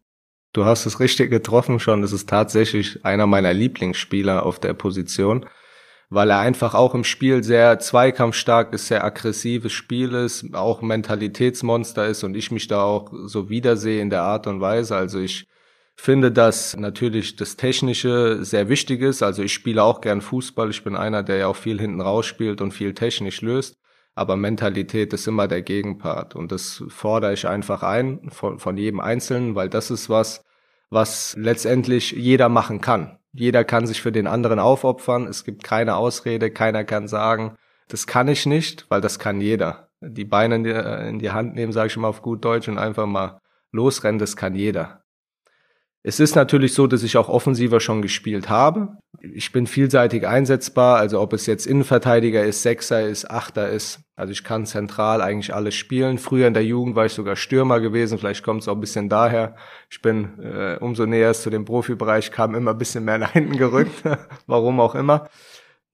Du 0.53 0.65
hast 0.65 0.85
es 0.85 0.99
richtig 0.99 1.29
getroffen 1.29 1.79
schon. 1.79 2.03
Es 2.03 2.11
ist 2.11 2.29
tatsächlich 2.29 3.03
einer 3.03 3.27
meiner 3.27 3.53
Lieblingsspieler 3.53 4.45
auf 4.45 4.59
der 4.59 4.73
Position 4.73 5.45
weil 6.13 6.29
er 6.29 6.39
einfach 6.39 6.75
auch 6.75 6.93
im 6.93 7.03
Spiel 7.03 7.43
sehr 7.43 7.79
zweikampfstark 7.79 8.73
ist, 8.73 8.87
sehr 8.87 9.03
aggressives 9.03 9.71
Spiel 9.71 10.13
ist, 10.13 10.53
auch 10.53 10.81
Mentalitätsmonster 10.81 12.05
ist 12.07 12.23
und 12.23 12.35
ich 12.35 12.51
mich 12.51 12.67
da 12.67 12.83
auch 12.83 13.11
so 13.25 13.49
wiedersehe 13.49 13.99
in 13.99 14.11
der 14.11 14.21
Art 14.21 14.45
und 14.45 14.61
Weise. 14.61 14.95
Also 14.95 15.19
ich 15.19 15.47
finde, 15.95 16.31
dass 16.31 16.75
natürlich 16.75 17.35
das 17.35 17.55
Technische 17.55 18.43
sehr 18.43 18.69
wichtig 18.69 19.01
ist. 19.01 19.23
Also 19.23 19.43
ich 19.43 19.53
spiele 19.53 19.83
auch 19.83 20.01
gern 20.01 20.21
Fußball. 20.21 20.69
Ich 20.69 20.83
bin 20.83 20.95
einer, 20.95 21.23
der 21.23 21.38
ja 21.38 21.47
auch 21.47 21.55
viel 21.55 21.79
hinten 21.79 22.01
raus 22.01 22.25
spielt 22.25 22.62
und 22.62 22.71
viel 22.71 22.93
technisch 22.93 23.41
löst. 23.41 23.77
Aber 24.15 24.35
Mentalität 24.35 25.13
ist 25.13 25.27
immer 25.27 25.47
der 25.47 25.62
Gegenpart. 25.62 26.35
Und 26.35 26.51
das 26.51 26.83
fordere 26.88 27.33
ich 27.33 27.47
einfach 27.47 27.83
ein 27.83 28.29
von, 28.29 28.59
von 28.59 28.77
jedem 28.77 29.00
Einzelnen, 29.00 29.55
weil 29.55 29.69
das 29.69 29.89
ist 29.91 30.09
was, 30.09 30.43
was 30.89 31.35
letztendlich 31.38 32.12
jeder 32.12 32.50
machen 32.50 32.81
kann. 32.81 33.17
Jeder 33.31 33.63
kann 33.63 33.88
sich 33.88 34.01
für 34.01 34.12
den 34.12 34.27
anderen 34.27 34.59
aufopfern. 34.59 35.25
Es 35.25 35.43
gibt 35.43 35.63
keine 35.63 35.95
Ausrede. 35.95 36.51
Keiner 36.51 36.83
kann 36.83 37.07
sagen, 37.07 37.55
das 37.88 38.05
kann 38.05 38.27
ich 38.27 38.45
nicht, 38.45 38.85
weil 38.89 39.01
das 39.01 39.17
kann 39.17 39.41
jeder. 39.41 39.89
Die 40.01 40.25
Beine 40.25 40.55
in 40.55 40.63
die, 40.63 40.71
in 40.71 41.19
die 41.19 41.31
Hand 41.31 41.55
nehmen, 41.55 41.71
sage 41.71 41.88
ich 41.88 41.97
mal 41.97 42.09
auf 42.09 42.21
gut 42.21 42.45
Deutsch, 42.45 42.67
und 42.67 42.77
einfach 42.77 43.05
mal 43.05 43.39
losrennen, 43.71 44.19
das 44.19 44.35
kann 44.35 44.53
jeder. 44.53 45.02
Es 46.05 46.19
ist 46.19 46.36
natürlich 46.36 46.74
so, 46.74 46.86
dass 46.86 47.01
ich 47.01 47.15
auch 47.15 47.29
offensiver 47.29 47.79
schon 47.79 48.01
gespielt 48.01 48.50
habe. 48.50 48.98
Ich 49.22 49.53
bin 49.53 49.67
vielseitig 49.67 50.27
einsetzbar, 50.27 50.98
also 50.98 51.22
ob 51.22 51.31
es 51.31 51.45
jetzt 51.45 51.65
Innenverteidiger 51.65 52.43
ist, 52.43 52.62
Sechser 52.62 53.07
ist, 53.07 53.31
Achter 53.31 53.69
ist. 53.69 54.01
Also 54.17 54.33
ich 54.33 54.43
kann 54.43 54.65
zentral 54.65 55.22
eigentlich 55.22 55.55
alles 55.55 55.75
spielen. 55.75 56.17
Früher 56.17 56.48
in 56.48 56.53
der 56.53 56.65
Jugend 56.65 56.98
war 56.98 57.05
ich 57.05 57.13
sogar 57.13 57.38
Stürmer 57.38 57.79
gewesen, 57.79 58.17
vielleicht 58.19 58.43
kommt 58.43 58.63
es 58.63 58.67
auch 58.67 58.75
ein 58.75 58.81
bisschen 58.81 59.07
daher. 59.07 59.55
Ich 59.89 60.01
bin 60.01 60.39
äh, 60.39 60.77
umso 60.81 61.05
näher 61.05 61.29
es 61.29 61.41
zu 61.41 61.50
dem 61.50 61.63
Profibereich 61.63 62.31
kam, 62.31 62.53
immer 62.53 62.72
ein 62.72 62.77
bisschen 62.77 63.05
mehr 63.05 63.17
nach 63.19 63.31
hinten 63.31 63.55
gerückt, 63.55 64.03
warum 64.45 64.81
auch 64.81 64.95
immer. 64.95 65.29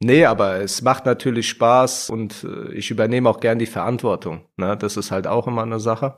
Nee, 0.02 0.26
aber 0.26 0.56
es 0.56 0.82
macht 0.82 1.06
natürlich 1.06 1.50
Spaß 1.50 2.10
und 2.10 2.44
äh, 2.46 2.74
ich 2.74 2.90
übernehme 2.90 3.30
auch 3.30 3.40
gern 3.40 3.60
die 3.60 3.68
Verantwortung. 3.68 4.42
Ne? 4.58 4.76
Das 4.76 4.98
ist 4.98 5.12
halt 5.12 5.28
auch 5.28 5.46
immer 5.46 5.62
eine 5.62 5.80
Sache 5.80 6.16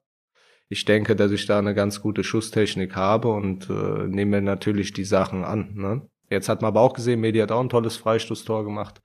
ich 0.72 0.86
denke, 0.86 1.18
dass 1.18 1.32
ich 1.32 1.46
da 1.46 1.60
eine 1.60 1.76
ganz 1.76 2.02
gute 2.02 2.24
Schusstechnik 2.24 2.96
habe 2.96 3.28
und 3.28 3.70
äh, 3.70 4.08
nehme 4.08 4.42
natürlich 4.42 4.94
die 4.94 5.04
Sachen 5.04 5.44
an. 5.44 5.74
Ne? 5.76 6.02
Jetzt 6.30 6.48
hat 6.48 6.62
man 6.62 6.70
aber 6.70 6.80
auch 6.80 6.94
gesehen, 6.94 7.20
Medi 7.20 7.40
hat 7.40 7.52
auch 7.52 7.60
ein 7.60 7.68
tolles 7.68 7.98
Freistoßtor 7.98 8.64
gemacht. 8.64 9.02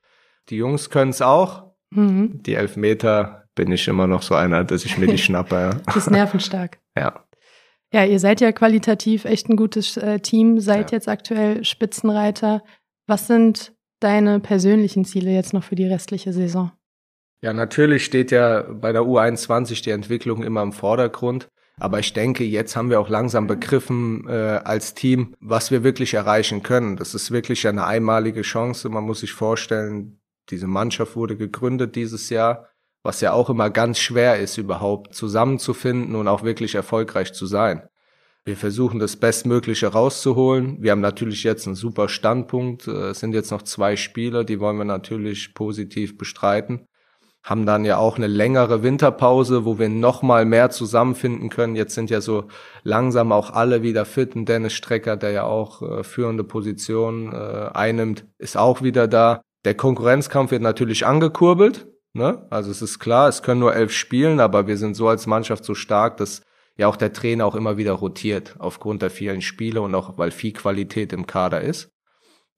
Die 0.48 0.56
Jungs 0.56 0.90
können 0.90 1.10
es 1.10 1.20
auch. 1.20 1.72
Mhm. 1.90 2.40
Die 2.44 2.54
Elfmeter 2.54 3.48
bin 3.56 3.72
ich 3.72 3.88
immer 3.88 4.06
noch 4.06 4.22
so 4.22 4.36
einer, 4.36 4.62
dass 4.62 4.84
ich 4.84 4.96
mir 4.96 5.08
die 5.08 5.18
schnappe. 5.26 5.56
Ja. 5.56 5.70
Das 5.86 5.96
ist 5.96 6.10
nervenstark. 6.10 6.78
ja. 6.96 7.24
Ja, 7.92 8.04
ihr 8.04 8.20
seid 8.20 8.40
ja 8.40 8.52
qualitativ 8.52 9.24
echt 9.24 9.48
ein 9.48 9.56
gutes 9.56 9.96
äh, 9.96 10.20
Team, 10.20 10.60
seid 10.60 10.92
ja. 10.92 10.96
jetzt 10.96 11.08
aktuell 11.08 11.64
Spitzenreiter. 11.64 12.62
Was 13.08 13.26
sind 13.26 13.74
deine 13.98 14.38
persönlichen 14.38 15.04
Ziele 15.04 15.32
jetzt 15.32 15.52
noch 15.52 15.64
für 15.64 15.74
die 15.74 15.86
restliche 15.86 16.32
Saison? 16.32 16.70
Ja, 17.42 17.52
natürlich 17.52 18.04
steht 18.04 18.30
ja 18.30 18.62
bei 18.62 18.92
der 18.92 19.02
U21 19.02 19.82
die 19.82 19.90
Entwicklung 19.90 20.44
immer 20.44 20.62
im 20.62 20.72
Vordergrund. 20.72 21.48
Aber 21.78 21.98
ich 21.98 22.14
denke, 22.14 22.44
jetzt 22.44 22.74
haben 22.74 22.88
wir 22.88 23.00
auch 23.00 23.10
langsam 23.10 23.46
begriffen 23.46 24.26
äh, 24.28 24.60
als 24.64 24.94
Team, 24.94 25.34
was 25.40 25.70
wir 25.70 25.84
wirklich 25.84 26.14
erreichen 26.14 26.62
können. 26.62 26.96
Das 26.96 27.14
ist 27.14 27.30
wirklich 27.30 27.68
eine 27.68 27.84
einmalige 27.84 28.42
Chance. 28.42 28.88
Man 28.88 29.04
muss 29.04 29.20
sich 29.20 29.32
vorstellen, 29.32 30.18
diese 30.48 30.66
Mannschaft 30.66 31.16
wurde 31.16 31.36
gegründet 31.36 31.94
dieses 31.94 32.30
Jahr, 32.30 32.70
was 33.02 33.20
ja 33.20 33.32
auch 33.32 33.50
immer 33.50 33.68
ganz 33.68 33.98
schwer 33.98 34.38
ist, 34.38 34.56
überhaupt 34.56 35.14
zusammenzufinden 35.14 36.14
und 36.14 36.28
auch 36.28 36.42
wirklich 36.42 36.74
erfolgreich 36.74 37.34
zu 37.34 37.44
sein. 37.44 37.82
Wir 38.46 38.56
versuchen 38.56 38.98
das 38.98 39.16
Bestmögliche 39.16 39.88
rauszuholen. 39.88 40.82
Wir 40.82 40.92
haben 40.92 41.00
natürlich 41.00 41.44
jetzt 41.44 41.66
einen 41.66 41.74
super 41.74 42.08
Standpunkt. 42.08 42.86
Es 42.86 43.20
sind 43.20 43.34
jetzt 43.34 43.50
noch 43.50 43.62
zwei 43.62 43.96
Spieler, 43.96 44.44
die 44.44 44.60
wollen 44.60 44.78
wir 44.78 44.84
natürlich 44.84 45.52
positiv 45.52 46.16
bestreiten 46.16 46.86
haben 47.46 47.64
dann 47.64 47.84
ja 47.84 47.96
auch 47.96 48.16
eine 48.16 48.26
längere 48.26 48.82
Winterpause, 48.82 49.64
wo 49.64 49.78
wir 49.78 49.88
noch 49.88 50.22
mal 50.22 50.44
mehr 50.44 50.70
zusammenfinden 50.70 51.48
können. 51.48 51.76
Jetzt 51.76 51.94
sind 51.94 52.10
ja 52.10 52.20
so 52.20 52.48
langsam 52.82 53.30
auch 53.30 53.50
alle 53.50 53.82
wieder 53.82 54.04
fit. 54.04 54.34
Und 54.34 54.48
Dennis 54.48 54.72
Strecker, 54.72 55.16
der 55.16 55.30
ja 55.30 55.44
auch 55.44 55.80
äh, 55.80 56.02
führende 56.02 56.42
Position 56.42 57.32
äh, 57.32 57.70
einnimmt, 57.72 58.26
ist 58.38 58.56
auch 58.56 58.82
wieder 58.82 59.06
da. 59.06 59.42
Der 59.64 59.74
Konkurrenzkampf 59.74 60.50
wird 60.50 60.62
natürlich 60.62 61.06
angekurbelt. 61.06 61.86
Ne? 62.14 62.46
Also 62.50 62.72
es 62.72 62.82
ist 62.82 62.98
klar, 62.98 63.28
es 63.28 63.44
können 63.44 63.60
nur 63.60 63.76
elf 63.76 63.92
spielen, 63.92 64.40
aber 64.40 64.66
wir 64.66 64.76
sind 64.76 64.96
so 64.96 65.06
als 65.06 65.28
Mannschaft 65.28 65.64
so 65.64 65.76
stark, 65.76 66.16
dass 66.16 66.42
ja 66.76 66.88
auch 66.88 66.96
der 66.96 67.12
Trainer 67.12 67.46
auch 67.46 67.54
immer 67.54 67.76
wieder 67.76 67.92
rotiert 67.92 68.56
aufgrund 68.58 69.02
der 69.02 69.10
vielen 69.10 69.40
Spiele 69.40 69.82
und 69.82 69.94
auch 69.94 70.18
weil 70.18 70.32
viel 70.32 70.52
Qualität 70.52 71.12
im 71.12 71.28
Kader 71.28 71.60
ist. 71.60 71.92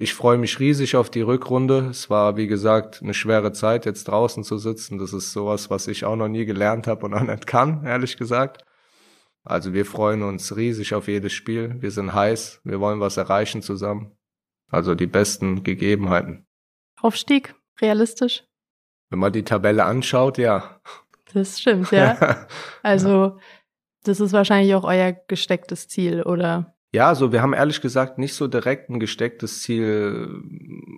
Ich 0.01 0.15
freue 0.15 0.39
mich 0.39 0.61
riesig 0.61 0.95
auf 0.95 1.11
die 1.11 1.23
Rückrunde. 1.23 1.89
Es 1.91 2.09
war, 2.09 2.37
wie 2.37 2.47
gesagt, 2.47 3.03
eine 3.03 3.15
schwere 3.15 3.53
Zeit, 3.53 3.85
jetzt 3.85 4.07
draußen 4.07 4.45
zu 4.45 4.57
sitzen. 4.57 4.99
Das 4.99 5.13
ist 5.13 5.33
sowas, 5.33 5.71
was 5.71 5.89
ich 5.89 6.05
auch 6.05 6.15
noch 6.15 6.29
nie 6.29 6.45
gelernt 6.45 6.87
habe 6.87 7.07
und 7.07 7.15
auch 7.15 7.23
nicht 7.23 7.49
kann, 7.49 7.85
ehrlich 7.85 8.17
gesagt. 8.17 8.65
Also 9.43 9.73
wir 9.73 9.85
freuen 9.85 10.23
uns 10.23 10.55
riesig 10.55 10.95
auf 10.95 11.09
jedes 11.09 11.33
Spiel. 11.33 11.83
Wir 11.83 11.91
sind 11.91 12.15
heiß. 12.15 12.61
Wir 12.63 12.79
wollen 12.79 13.01
was 13.01 13.17
erreichen 13.17 13.61
zusammen. 13.61 14.17
Also 14.71 14.95
die 14.95 15.09
besten 15.09 15.65
Gegebenheiten. 15.65 16.47
Aufstieg, 17.01 17.57
realistisch? 17.81 18.45
Wenn 19.11 19.19
man 19.19 19.33
die 19.33 19.45
Tabelle 19.45 19.85
anschaut, 19.85 20.39
ja. 20.39 20.81
Das 21.33 21.61
stimmt, 21.61 21.91
ja. 21.91 22.47
Also, 22.83 23.39
das 24.05 24.21
ist 24.21 24.33
wahrscheinlich 24.33 24.75
auch 24.75 24.85
euer 24.85 25.13
gestecktes 25.13 25.89
Ziel, 25.89 26.23
oder? 26.23 26.78
Ja, 26.93 27.15
so 27.15 27.33
wir 27.33 27.43
haben 27.43 27.53
ehrlich 27.53 27.81
gesagt 27.81 28.19
nicht 28.19 28.35
so 28.35 28.47
direkt 28.47 28.89
ein 28.89 28.99
gestecktes 28.99 29.63
Ziel 29.63 30.43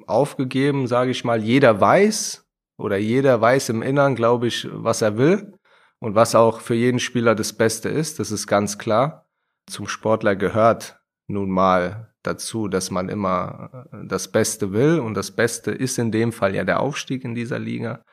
aufgegeben, 0.06 0.86
sage 0.86 1.10
ich 1.10 1.24
mal. 1.24 1.42
Jeder 1.42 1.80
weiß 1.80 2.46
oder 2.78 2.96
jeder 2.96 3.40
weiß 3.40 3.70
im 3.70 3.82
Innern, 3.82 4.14
glaube 4.14 4.46
ich, 4.46 4.68
was 4.70 5.02
er 5.02 5.18
will 5.18 5.52
und 5.98 6.14
was 6.14 6.34
auch 6.34 6.60
für 6.60 6.74
jeden 6.74 7.00
Spieler 7.00 7.34
das 7.34 7.52
Beste 7.52 7.88
ist. 7.88 8.20
Das 8.20 8.30
ist 8.30 8.46
ganz 8.46 8.78
klar. 8.78 9.26
Zum 9.66 9.88
Sportler 9.88 10.36
gehört 10.36 11.00
nun 11.26 11.50
mal 11.50 12.12
dazu, 12.22 12.68
dass 12.68 12.90
man 12.90 13.08
immer 13.08 13.86
äh, 13.92 14.06
das 14.06 14.30
Beste 14.30 14.72
will 14.72 15.00
und 15.00 15.14
das 15.14 15.30
Beste 15.30 15.70
ist 15.70 15.98
in 15.98 16.10
dem 16.10 16.32
Fall 16.32 16.54
ja 16.54 16.64
der 16.64 16.80
Aufstieg 16.80 17.24
in 17.24 17.34
dieser 17.34 17.58
Liga. 17.58 18.04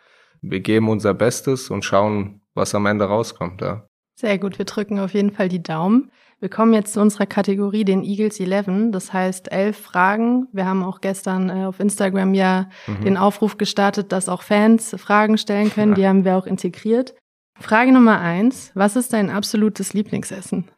Wir 0.41 0.59
geben 0.59 0.89
unser 0.89 1.13
Bestes 1.13 1.69
und 1.69 1.83
schauen, 1.83 2.41
was 2.53 2.75
am 2.75 2.85
Ende 2.85 3.05
rauskommt. 3.05 3.61
Ja. 3.61 3.87
Sehr 4.15 4.37
gut, 4.37 4.57
wir 4.57 4.65
drücken 4.65 4.99
auf 4.99 5.13
jeden 5.13 5.31
Fall 5.31 5.49
die 5.49 5.63
Daumen. 5.63 6.11
Wir 6.39 6.49
kommen 6.49 6.73
jetzt 6.73 6.93
zu 6.93 7.01
unserer 7.01 7.25
Kategorie, 7.25 7.83
den 7.83 8.03
Eagles 8.03 8.39
11. 8.39 8.91
Das 8.91 9.11
heißt 9.11 9.51
elf 9.51 9.77
Fragen. 9.77 10.47
Wir 10.51 10.65
haben 10.65 10.83
auch 10.83 11.01
gestern 11.01 11.49
äh, 11.49 11.65
auf 11.65 11.79
Instagram 11.79 12.35
ja 12.35 12.69
mhm. 12.85 13.03
den 13.03 13.17
Aufruf 13.17 13.57
gestartet, 13.57 14.11
dass 14.11 14.29
auch 14.29 14.43
Fans 14.43 14.95
Fragen 14.99 15.39
stellen 15.39 15.71
können. 15.71 15.91
Ja. 15.91 15.95
Die 15.95 16.07
haben 16.07 16.25
wir 16.25 16.37
auch 16.37 16.45
integriert. 16.45 17.15
Frage 17.59 17.91
Nummer 17.91 18.19
eins. 18.19 18.71
Was 18.75 18.95
ist 18.95 19.13
dein 19.13 19.31
absolutes 19.31 19.93
Lieblingsessen? 19.93 20.69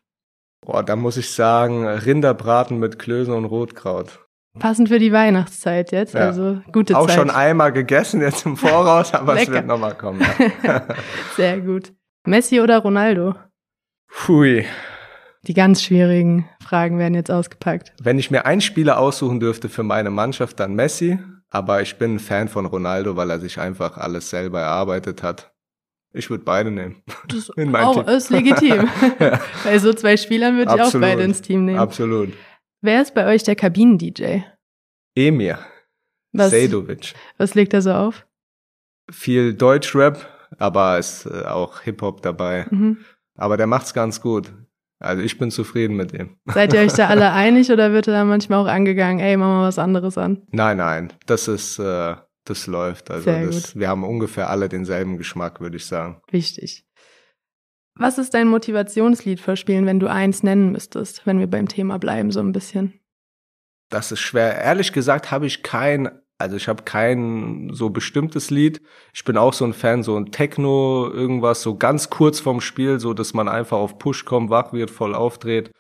Boah, 0.66 0.84
da 0.84 0.96
muss 0.96 1.18
ich 1.18 1.32
sagen, 1.32 1.86
Rinderbraten 1.86 2.80
mit 2.80 2.98
Klößen 2.98 3.34
und 3.34 3.46
Rotkraut. 3.46 4.26
Passend 4.58 4.90
für 4.90 5.00
die 5.00 5.12
Weihnachtszeit 5.12 5.92
jetzt, 5.92 6.16
ja. 6.16 6.22
also 6.22 6.62
gute 6.72 6.98
auch 6.98 7.08
Zeit. 7.08 7.18
Auch 7.18 7.22
schon 7.22 7.30
einmal 7.30 7.72
gegessen 7.72 8.22
jetzt 8.22 8.46
im 8.46 8.58
Voraus, 8.58 9.14
aber 9.14 9.40
es 9.40 9.50
wird 9.50 9.68
nochmal 9.68 9.96
kommen. 9.96 10.22
Ja. 10.64 10.84
Sehr 11.36 11.60
gut. 11.62 11.94
Messi 12.26 12.60
oder 12.60 12.80
Ronaldo? 12.80 13.36
Hui, 14.28 14.66
die 15.44 15.54
ganz 15.54 15.82
schwierigen 15.82 16.50
Fragen 16.62 16.98
werden 17.00 17.14
jetzt 17.14 17.32
ausgepackt. 17.32 17.94
Wenn 18.02 18.20
ich 18.20 18.32
mir 18.32 18.46
einen 18.46 18.62
Spieler 18.62 19.00
aussuchen 19.00 19.40
dürfte 19.40 19.70
für 19.70 19.84
meine 19.84 20.10
Mannschaft, 20.10 20.60
dann 20.60 20.76
Messi. 20.76 21.20
Aber 21.50 21.82
ich 21.82 21.98
bin 21.98 22.16
ein 22.16 22.20
Fan 22.20 22.48
von 22.48 22.66
Ronaldo, 22.66 23.16
weil 23.16 23.30
er 23.32 23.40
sich 23.40 23.60
einfach 23.60 23.98
alles 23.98 24.30
selber 24.30 24.62
erarbeitet 24.62 25.24
hat. 25.24 25.52
Ich 26.12 26.30
würde 26.30 26.44
beide 26.44 26.72
nehmen. 26.72 27.04
Das 27.28 27.50
auch, 27.74 28.08
ist 28.08 28.30
legitim. 28.30 28.88
ja. 29.20 29.40
Bei 29.64 29.80
so 29.80 29.94
zwei 29.94 30.18
Spielern 30.18 30.58
würde 30.58 30.76
ich 30.76 30.82
auch 30.82 31.00
beide 31.00 31.24
ins 31.24 31.42
Team 31.42 31.66
nehmen. 31.66 31.80
Absolut. 31.80 32.34
Wer 32.82 33.02
ist 33.02 33.14
bei 33.14 33.28
euch 33.28 33.44
der 33.44 33.56
Kabinen-DJ? 33.56 34.40
Emir. 35.14 35.60
Was, 36.32 36.52
Sejdovic. 36.52 37.14
Was 37.38 37.54
legt 37.54 37.74
er 37.74 37.82
so 37.82 37.92
auf? 37.92 38.26
Viel 39.12 39.54
Deutschrap, 39.54 40.26
aber 40.58 40.98
ist 40.98 41.26
äh, 41.26 41.44
auch 41.46 41.82
Hip-Hop 41.82 42.22
dabei. 42.22 42.68
Mhm. 42.70 42.98
Aber 43.36 43.58
der 43.58 43.68
macht's 43.68 43.94
ganz 43.94 44.22
gut. 44.22 44.54
Also 45.00 45.24
ich 45.24 45.38
bin 45.38 45.50
zufrieden 45.50 45.96
mit 45.96 46.12
dem. 46.12 46.38
Seid 46.46 46.74
ihr 46.74 46.82
euch 46.82 46.94
da 46.94 47.08
alle 47.08 47.32
einig 47.32 47.72
oder 47.72 47.94
wird 47.94 48.08
da 48.08 48.26
manchmal 48.26 48.60
auch 48.60 48.70
angegangen, 48.70 49.20
ey, 49.20 49.38
machen 49.38 49.62
wir 49.62 49.68
was 49.68 49.80
anderes 49.80 50.18
an? 50.18 50.44
Nein, 50.52 50.78
nein, 50.78 51.14
das 51.26 51.48
ist, 51.48 51.80
äh, 51.80 52.16
das 52.44 52.68
läuft. 52.68 53.10
Also 53.10 53.32
das, 53.32 53.78
wir 53.78 53.88
haben 53.88 54.04
ungefähr 54.04 54.50
alle 54.50 54.68
denselben 54.68 55.18
Geschmack, 55.18 55.62
würde 55.62 55.78
ich 55.78 55.86
sagen. 55.86 56.22
Wichtig. 56.30 56.86
Was 57.96 58.18
ist 58.18 58.34
dein 58.34 58.48
Motivationslied 58.48 59.40
für 59.40 59.58
Spielen, 59.58 59.86
wenn 59.86 60.00
du 60.00 60.08
eins 60.08 60.44
nennen 60.44 60.72
müsstest, 60.72 61.26
wenn 61.26 61.40
wir 61.40 61.48
beim 61.48 61.68
Thema 61.68 62.00
bleiben, 62.00 62.32
so 62.32 62.40
ein 62.40 62.54
bisschen? 62.54 63.00
Das 63.90 64.12
ist 64.12 64.22
schwer. 64.22 64.62
Ehrlich 64.62 64.94
gesagt 64.94 65.32
habe 65.32 65.48
ich 65.48 65.64
kein, 65.64 66.10
also 66.40 66.56
ich 66.56 66.68
habe 66.68 66.84
kein 66.84 67.70
so 67.74 67.90
bestimmtes 67.90 68.50
Lied. 68.50 68.82
Ich 69.14 69.24
bin 69.26 69.38
auch 69.38 69.54
so 69.54 69.66
ein 69.66 69.74
Fan, 69.74 70.02
so 70.04 70.16
ein 70.18 70.32
Techno, 70.32 71.10
irgendwas, 71.14 71.62
so 71.62 71.76
ganz 71.76 72.10
kurz 72.10 72.40
vorm 72.40 72.62
Spiel, 72.62 73.00
so 73.00 73.14
dass 73.14 73.34
man 73.34 73.48
einfach 73.48 73.78
auf 73.78 74.00
Push 74.00 74.26
kommt, 74.26 74.50
wach 74.50 74.74
wird, 74.74 74.90
voll 74.90 75.14
aufdreht. 75.14 75.72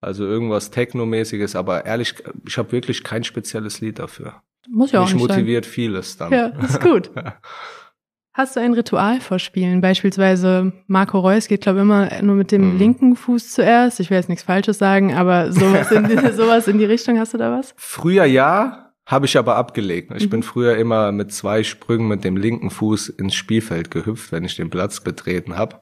Also 0.00 0.24
irgendwas 0.24 0.70
Techno-mäßiges, 0.70 1.56
aber 1.56 1.86
ehrlich, 1.86 2.14
ich 2.46 2.56
habe 2.58 2.70
wirklich 2.72 3.02
kein 3.02 3.24
spezielles 3.24 3.80
Lied 3.80 3.98
dafür. 3.98 4.42
Muss 4.68 4.92
ja 4.92 5.00
auch 5.00 5.04
Mich 5.06 5.14
nicht 5.14 5.22
motiviert 5.28 5.66
vieles 5.66 6.16
dann. 6.18 6.30
sein. 6.30 6.52
Ja, 6.58 6.64
ist 6.64 6.80
gut. 6.80 7.10
Hast 8.34 8.54
du 8.54 8.60
ein 8.60 8.72
Ritual 8.74 9.20
vor 9.20 9.40
Spielen? 9.40 9.80
Beispielsweise 9.80 10.72
Marco 10.86 11.18
Reus 11.18 11.48
geht, 11.48 11.62
glaube 11.62 11.78
ich, 11.78 11.82
immer 11.82 12.08
nur 12.22 12.36
mit 12.36 12.52
dem 12.52 12.74
Mhm. 12.74 12.78
linken 12.78 13.16
Fuß 13.16 13.52
zuerst. 13.52 13.98
Ich 13.98 14.10
will 14.10 14.16
jetzt 14.16 14.28
nichts 14.28 14.44
Falsches 14.44 14.78
sagen, 14.78 15.12
aber 15.14 15.50
sowas 15.52 15.90
in, 15.90 16.04
die, 16.08 16.16
sowas 16.32 16.68
in 16.68 16.78
die 16.78 16.84
Richtung, 16.84 17.18
hast 17.18 17.34
du 17.34 17.38
da 17.38 17.50
was? 17.58 17.74
Früher 17.76 18.24
ja, 18.26 18.87
habe 19.08 19.26
ich 19.26 19.36
aber 19.36 19.56
abgelegt. 19.56 20.12
Ich 20.14 20.26
Mhm. 20.26 20.30
bin 20.30 20.42
früher 20.44 20.76
immer 20.76 21.10
mit 21.12 21.32
zwei 21.32 21.64
Sprüngen 21.64 22.06
mit 22.08 22.22
dem 22.24 22.36
linken 22.36 22.70
Fuß 22.70 23.08
ins 23.08 23.34
Spielfeld 23.34 23.90
gehüpft, 23.90 24.30
wenn 24.32 24.44
ich 24.44 24.54
den 24.56 24.70
Platz 24.70 25.00
betreten 25.00 25.56
habe. 25.56 25.80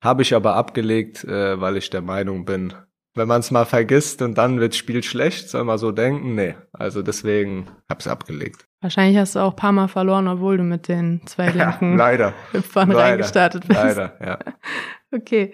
Habe 0.00 0.22
ich 0.22 0.34
aber 0.34 0.54
abgelegt, 0.54 1.24
äh, 1.24 1.60
weil 1.60 1.76
ich 1.76 1.90
der 1.90 2.02
Meinung 2.02 2.44
bin, 2.44 2.72
wenn 3.14 3.26
man 3.26 3.40
es 3.40 3.50
mal 3.50 3.64
vergisst 3.64 4.22
und 4.22 4.38
dann 4.38 4.60
wird 4.60 4.76
Spiel 4.76 5.02
schlecht, 5.02 5.48
soll 5.50 5.64
man 5.64 5.76
so 5.76 5.90
denken? 5.90 6.36
Nee. 6.36 6.54
Also 6.72 7.02
deswegen 7.02 7.68
habe 7.90 8.00
ich 8.00 8.06
abgelegt. 8.08 8.64
Wahrscheinlich 8.80 9.18
hast 9.18 9.34
du 9.34 9.40
auch 9.40 9.50
ein 9.54 9.56
paar 9.56 9.72
Mal 9.72 9.88
verloren, 9.88 10.28
obwohl 10.28 10.56
du 10.56 10.62
mit 10.62 10.86
den 10.86 11.20
zwei 11.26 11.48
linken 11.50 11.96
leider. 11.96 12.32
Hüpfern 12.52 12.90
Leider. 12.90 13.00
reingestartet 13.02 13.66
bist. 13.66 13.80
Leider, 13.80 14.16
ja. 14.24 14.38
Okay. 15.12 15.52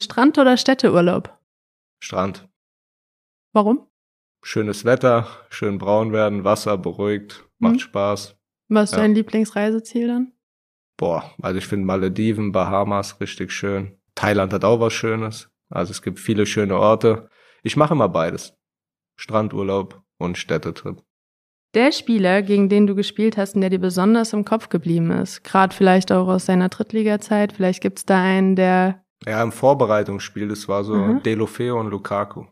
Strand- 0.00 0.38
oder 0.38 0.56
Städteurlaub? 0.56 1.36
Strand. 2.00 2.48
Warum? 3.52 3.86
Schönes 4.42 4.84
Wetter, 4.84 5.26
schön 5.50 5.78
braun 5.78 6.12
werden, 6.12 6.44
Wasser 6.44 6.78
beruhigt, 6.78 7.44
macht 7.58 7.74
Mhm. 7.74 7.78
Spaß. 7.80 8.36
Was 8.68 8.90
ist 8.90 8.92
Ja. 8.96 9.02
dein 9.02 9.14
Lieblingsreiseziel 9.14 10.06
dann? 10.08 10.32
Boah, 10.96 11.30
also 11.42 11.58
ich 11.58 11.66
finde 11.66 11.86
Malediven, 11.86 12.52
Bahamas 12.52 13.20
richtig 13.20 13.52
schön. 13.52 13.98
Thailand 14.14 14.52
hat 14.52 14.64
auch 14.64 14.80
was 14.80 14.92
Schönes. 14.92 15.50
Also 15.68 15.90
es 15.92 16.02
gibt 16.02 16.18
viele 16.18 16.46
schöne 16.46 16.76
Orte. 16.76 17.28
Ich 17.62 17.76
mache 17.76 17.94
immer 17.94 18.08
beides. 18.08 18.54
Strandurlaub 19.16 20.02
und 20.18 20.38
Städtetrip. 20.38 21.02
Der 21.74 21.92
Spieler, 21.92 22.42
gegen 22.42 22.68
den 22.68 22.86
du 22.86 22.94
gespielt 22.94 23.36
hast 23.36 23.54
und 23.54 23.60
der 23.60 23.70
dir 23.70 23.78
besonders 23.78 24.32
im 24.32 24.44
Kopf 24.44 24.68
geblieben 24.70 25.10
ist, 25.12 25.44
gerade 25.44 25.74
vielleicht 25.74 26.10
auch 26.10 26.26
aus 26.26 26.46
deiner 26.46 26.68
Drittliga-Zeit, 26.68 27.52
vielleicht 27.52 27.80
gibt's 27.82 28.04
da 28.06 28.20
einen, 28.20 28.56
der 28.56 29.04
Ja, 29.26 29.42
im 29.42 29.52
Vorbereitungsspiel, 29.52 30.48
das 30.48 30.66
war 30.66 30.82
so 30.82 30.94
Mhm. 30.94 31.22
Delofeo 31.22 31.78
und 31.78 31.90
Lukaku. 31.90 32.46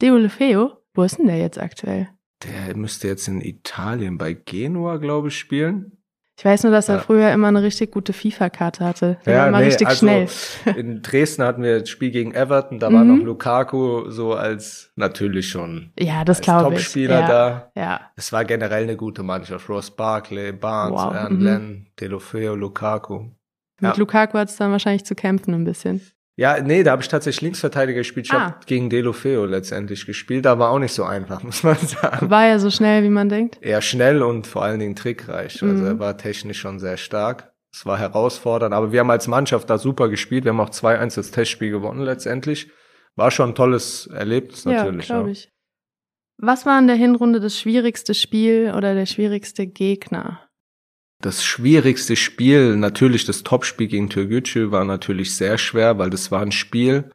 Deulofeo, 0.00 0.81
wo 0.94 1.02
ist 1.02 1.18
denn 1.18 1.26
der 1.26 1.38
jetzt 1.38 1.58
aktuell? 1.58 2.08
Der 2.44 2.76
müsste 2.76 3.08
jetzt 3.08 3.28
in 3.28 3.40
Italien 3.40 4.18
bei 4.18 4.32
Genua, 4.34 4.96
glaube 4.96 5.28
ich, 5.28 5.38
spielen. 5.38 5.98
Ich 6.38 6.44
weiß 6.46 6.62
nur, 6.64 6.72
dass 6.72 6.88
er 6.88 6.96
Ja. 6.96 7.00
früher 7.02 7.30
immer 7.30 7.48
eine 7.48 7.62
richtig 7.62 7.92
gute 7.92 8.12
FIFA-Karte 8.12 8.84
hatte. 8.84 9.18
Der 9.26 9.38
war 9.40 9.48
immer 9.48 9.58
nee, 9.60 9.66
richtig 9.66 9.86
also 9.86 9.98
schnell. 10.06 10.28
In 10.76 11.02
Dresden 11.02 11.44
hatten 11.44 11.62
wir 11.62 11.80
das 11.80 11.88
Spiel 11.90 12.10
gegen 12.10 12.32
Everton, 12.34 12.78
da 12.80 12.90
war 12.92 13.04
Mhm. 13.04 13.18
noch 13.18 13.24
Lukaku 13.24 14.10
so 14.10 14.32
als 14.34 14.90
natürlich 14.96 15.50
schon 15.50 15.92
Ja, 15.98 16.24
das 16.24 16.40
glaube 16.40 16.72
ich. 16.74 16.80
Topspieler 16.80 17.20
ja. 17.20 17.28
da. 17.28 17.72
Ja, 17.76 18.00
Es 18.16 18.32
war 18.32 18.44
generell 18.46 18.84
eine 18.84 18.96
gute 18.96 19.22
Mannschaft. 19.22 19.68
Ross 19.68 19.90
Barkley, 19.94 20.52
Barnes, 20.52 21.00
Wow, 21.00 21.12
Aaron 21.14 21.36
mhm. 21.38 21.44
Lenn, 21.44 21.86
Delofeo, 22.00 22.56
Lukaku. 22.56 23.18
mit 23.20 23.34
Ja. 23.82 23.94
Lukaku 23.96 24.38
hat's 24.38 24.56
dann 24.56 24.72
wahrscheinlich 24.72 25.04
zu 25.04 25.14
kämpfen 25.14 25.52
ein 25.54 25.64
bisschen. 25.64 26.00
Ja, 26.36 26.60
nee, 26.62 26.82
da 26.82 26.92
habe 26.92 27.02
ich 27.02 27.08
tatsächlich 27.08 27.42
Linksverteidiger 27.42 27.98
gespielt. 27.98 28.26
Ich 28.26 28.32
Ah. 28.32 28.40
habe 28.46 28.56
gegen 28.66 28.88
Delofeo 28.88 29.44
letztendlich 29.44 30.06
gespielt. 30.06 30.46
Da 30.46 30.58
war 30.58 30.70
auch 30.70 30.78
nicht 30.78 30.94
so 30.94 31.04
einfach, 31.04 31.42
muss 31.42 31.62
man 31.62 31.76
sagen. 31.76 32.30
War 32.30 32.46
er 32.46 32.58
so 32.58 32.70
schnell, 32.70 33.02
wie 33.02 33.10
man 33.10 33.28
denkt? 33.28 33.58
Eher 33.60 33.82
schnell 33.82 34.22
und 34.22 34.46
vor 34.46 34.62
allen 34.64 34.80
Dingen 34.80 34.96
trickreich. 34.96 35.62
Also 35.62 35.66
Mhm. 35.82 35.86
er 35.86 35.98
war 35.98 36.16
technisch 36.16 36.60
schon 36.60 36.78
sehr 36.78 36.96
stark. 36.96 37.52
Es 37.74 37.84
war 37.86 37.98
herausfordernd, 37.98 38.74
aber 38.74 38.92
wir 38.92 39.00
haben 39.00 39.10
als 39.10 39.28
Mannschaft 39.28 39.68
da 39.70 39.78
super 39.78 40.08
gespielt. 40.08 40.44
Wir 40.44 40.50
haben 40.52 40.60
auch 40.60 40.70
2-1 40.70 41.14
das 41.16 41.30
Testspiel 41.30 41.70
gewonnen 41.70 42.00
letztendlich. 42.02 42.70
War 43.14 43.30
schon 43.30 43.50
ein 43.50 43.54
tolles 43.54 44.06
Erlebnis 44.06 44.64
natürlich. 44.64 45.08
ja, 45.08 45.16
glaube 45.16 45.30
ich. 45.32 45.50
Was 46.38 46.64
war 46.66 46.78
in 46.78 46.86
der 46.86 46.96
Hinrunde 46.96 47.40
das 47.40 47.58
schwierigste 47.58 48.14
Spiel 48.14 48.72
oder 48.76 48.94
der 48.94 49.06
schwierigste 49.06 49.66
Gegner? 49.66 50.40
Das 51.22 51.44
schwierigste 51.44 52.16
Spiel, 52.16 52.76
natürlich 52.76 53.24
das 53.24 53.44
Topspiel 53.44 53.86
gegen 53.86 54.10
Türkgücü, 54.10 54.72
war 54.72 54.84
natürlich 54.84 55.36
sehr 55.36 55.56
schwer, 55.56 55.96
weil 55.96 56.10
das 56.10 56.32
war 56.32 56.42
ein 56.42 56.50
Spiel, 56.50 57.10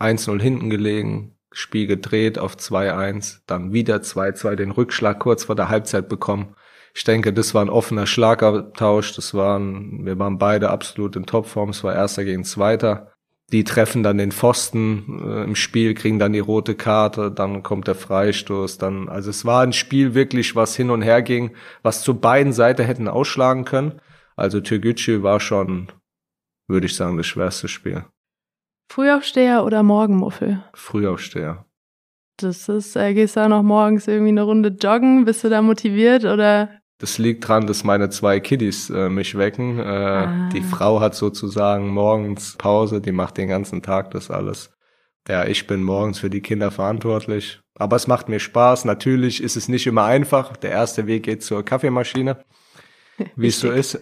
1-0 0.00 0.40
hinten 0.40 0.70
gelegen, 0.70 1.36
Spiel 1.52 1.86
gedreht 1.86 2.38
auf 2.38 2.56
2-1, 2.56 3.40
dann 3.46 3.74
wieder 3.74 3.96
2-2, 3.96 4.54
den 4.54 4.70
Rückschlag 4.70 5.18
kurz 5.18 5.44
vor 5.44 5.54
der 5.54 5.68
Halbzeit 5.68 6.08
bekommen. 6.08 6.56
Ich 6.94 7.04
denke, 7.04 7.34
das 7.34 7.52
war 7.52 7.62
ein 7.62 7.68
offener 7.68 8.06
Schlagabtausch, 8.06 9.14
das 9.16 9.34
waren, 9.34 10.06
wir 10.06 10.18
waren 10.18 10.38
beide 10.38 10.70
absolut 10.70 11.14
in 11.16 11.26
Topform, 11.26 11.68
es 11.68 11.84
war 11.84 11.94
Erster 11.94 12.24
gegen 12.24 12.44
Zweiter. 12.44 13.11
Die 13.52 13.64
treffen 13.64 14.02
dann 14.02 14.18
den 14.18 14.32
Pfosten 14.32 15.20
äh, 15.22 15.44
im 15.44 15.54
Spiel, 15.54 15.94
kriegen 15.94 16.18
dann 16.18 16.32
die 16.32 16.38
rote 16.38 16.74
Karte, 16.74 17.30
dann 17.30 17.62
kommt 17.62 17.86
der 17.86 17.94
Freistoß, 17.94 18.78
dann, 18.78 19.08
also 19.08 19.30
es 19.30 19.44
war 19.44 19.62
ein 19.62 19.74
Spiel 19.74 20.14
wirklich, 20.14 20.56
was 20.56 20.74
hin 20.74 20.90
und 20.90 21.02
her 21.02 21.20
ging, 21.22 21.54
was 21.82 22.02
zu 22.02 22.18
beiden 22.18 22.52
Seiten 22.54 22.84
hätten 22.84 23.08
ausschlagen 23.08 23.64
können. 23.64 24.00
Also 24.36 24.60
Türkgücü 24.60 25.22
war 25.22 25.38
schon, 25.38 25.88
würde 26.66 26.86
ich 26.86 26.96
sagen, 26.96 27.18
das 27.18 27.26
schwerste 27.26 27.68
Spiel. 27.68 28.04
Frühaufsteher 28.90 29.64
oder 29.64 29.82
Morgenmuffel? 29.82 30.62
Frühaufsteher. 30.74 31.66
Das 32.38 32.68
ist, 32.68 32.96
äh, 32.96 33.14
gehst 33.14 33.36
du 33.36 33.40
auch 33.40 33.48
noch 33.48 33.62
morgens 33.62 34.08
irgendwie 34.08 34.30
eine 34.30 34.42
Runde 34.42 34.70
joggen? 34.70 35.24
Bist 35.24 35.44
du 35.44 35.50
da 35.50 35.62
motiviert 35.62 36.24
oder? 36.24 36.81
Das 37.02 37.18
liegt 37.18 37.48
dran, 37.48 37.66
dass 37.66 37.82
meine 37.82 38.10
zwei 38.10 38.38
Kiddies 38.38 38.88
äh, 38.88 39.08
mich 39.08 39.36
wecken. 39.36 39.80
Äh, 39.80 39.82
Ah. 39.82 40.48
Die 40.52 40.60
Frau 40.62 41.00
hat 41.00 41.16
sozusagen 41.16 41.88
morgens 41.88 42.54
Pause, 42.56 43.00
die 43.00 43.10
macht 43.10 43.38
den 43.38 43.48
ganzen 43.48 43.82
Tag 43.82 44.12
das 44.12 44.30
alles. 44.30 44.70
Ja, 45.28 45.44
ich 45.44 45.66
bin 45.66 45.82
morgens 45.82 46.20
für 46.20 46.30
die 46.30 46.42
Kinder 46.42 46.70
verantwortlich. 46.70 47.60
Aber 47.74 47.96
es 47.96 48.06
macht 48.06 48.28
mir 48.28 48.38
Spaß. 48.38 48.84
Natürlich 48.84 49.42
ist 49.42 49.56
es 49.56 49.68
nicht 49.68 49.88
immer 49.88 50.04
einfach. 50.04 50.56
Der 50.56 50.70
erste 50.70 51.08
Weg 51.08 51.24
geht 51.24 51.42
zur 51.42 51.64
Kaffeemaschine, 51.64 52.44
wie 53.36 53.48
es 53.48 53.58
so 53.58 53.72
ist. 53.72 53.98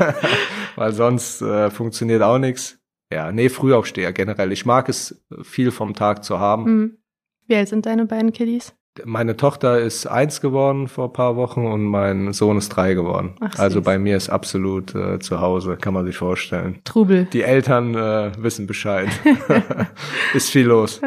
Weil 0.76 0.92
sonst 0.92 1.40
äh, 1.40 1.70
funktioniert 1.70 2.20
auch 2.22 2.38
nichts. 2.38 2.78
Ja, 3.10 3.32
nee, 3.32 3.48
Frühaufsteher 3.48 4.12
generell. 4.12 4.52
Ich 4.52 4.66
mag 4.66 4.90
es, 4.90 5.24
viel 5.42 5.70
vom 5.70 5.94
Tag 5.94 6.24
zu 6.24 6.38
haben. 6.38 6.64
Hm. 6.66 6.98
Wie 7.46 7.56
alt 7.56 7.68
sind 7.68 7.86
deine 7.86 8.04
beiden 8.04 8.32
Kiddies? 8.34 8.74
Meine 9.04 9.36
Tochter 9.36 9.78
ist 9.80 10.06
eins 10.06 10.40
geworden 10.40 10.88
vor 10.88 11.06
ein 11.06 11.12
paar 11.12 11.36
Wochen 11.36 11.66
und 11.66 11.84
mein 11.84 12.32
Sohn 12.32 12.58
ist 12.58 12.70
drei 12.70 12.94
geworden. 12.94 13.34
Ach, 13.40 13.58
also 13.58 13.82
bei 13.82 13.98
mir 13.98 14.16
ist 14.16 14.28
absolut 14.28 14.94
äh, 14.94 15.18
zu 15.18 15.40
Hause, 15.40 15.76
kann 15.76 15.94
man 15.94 16.06
sich 16.06 16.16
vorstellen. 16.16 16.80
Trubel. 16.84 17.26
Die 17.32 17.42
Eltern 17.42 17.94
äh, 17.94 18.32
wissen 18.38 18.66
Bescheid. 18.66 19.08
ist 20.34 20.50
viel 20.50 20.66
los. 20.66 21.00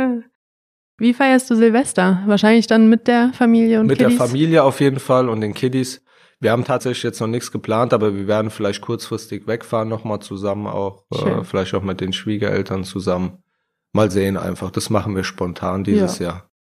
Wie 0.98 1.14
feierst 1.14 1.50
du 1.50 1.56
Silvester? 1.56 2.22
Wahrscheinlich 2.28 2.68
dann 2.68 2.88
mit 2.88 3.08
der 3.08 3.32
Familie 3.34 3.80
und 3.80 3.88
Mit 3.88 3.98
Kiddies? 3.98 4.18
der 4.18 4.28
Familie 4.28 4.64
auf 4.64 4.80
jeden 4.80 5.00
Fall 5.00 5.30
und 5.30 5.42
den 5.42 5.54
Kiddies. 5.54 6.04
Wir 6.40 6.52
haben 6.52 6.64
tatsächlich 6.64 7.04
jetzt 7.04 7.20
noch 7.20 7.28
nichts 7.28 7.52
geplant, 7.52 7.94
aber 7.94 8.16
wir 8.16 8.28
werden 8.28 8.52
vielleicht 8.52 8.82
kurzfristig 8.82 9.48
wegfahren, 9.48 9.90
nochmal 9.90 10.20
zusammen 10.20 10.68
auch, 10.68 11.06
äh, 11.12 11.44
vielleicht 11.44 11.74
auch 11.76 11.84
mit 11.84 12.02
den 12.02 12.14
Schwiegereltern 12.14 12.84
zusammen. 12.84 13.40
Mal 13.94 14.10
sehen 14.10 14.38
einfach. 14.38 14.72
Das 14.72 14.90
machen 14.90 15.16
wir 15.16 15.24
spontan 15.24 15.84
dieses 15.84 16.20
Jahr. 16.20 16.51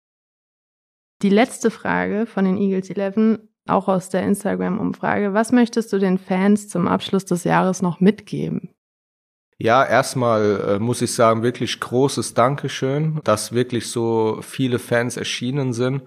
Die 1.22 1.30
letzte 1.30 1.70
Frage 1.70 2.26
von 2.26 2.46
den 2.46 2.58
Eagles 2.58 2.90
11, 2.90 3.40
auch 3.68 3.88
aus 3.88 4.10
der 4.10 4.24
Instagram-Umfrage. 4.24 5.34
Was 5.34 5.52
möchtest 5.52 5.94
du 5.94 6.00
den 6.00 6.18
Fans 6.18 6.68
zum 6.68 6.88
Abschluss 6.88 7.26
des 7.26 7.44
Jahres 7.44 7.82
noch 7.82 8.00
mitgeben? 8.00 8.70
Ja, 9.58 9.86
erstmal 9.86 10.62
äh, 10.68 10.80
muss 10.80 11.04
ich 11.04 11.14
sagen, 11.14 11.44
wirklich 11.44 11.80
großes 11.80 12.34
Dankeschön, 12.34 13.22
dass 13.24 13.54
wirklich 13.54 13.92
so 13.92 14.40
viele 14.42 14.80
Fans 14.80 15.18
erschienen 15.18 15.74
sind. 15.74 16.02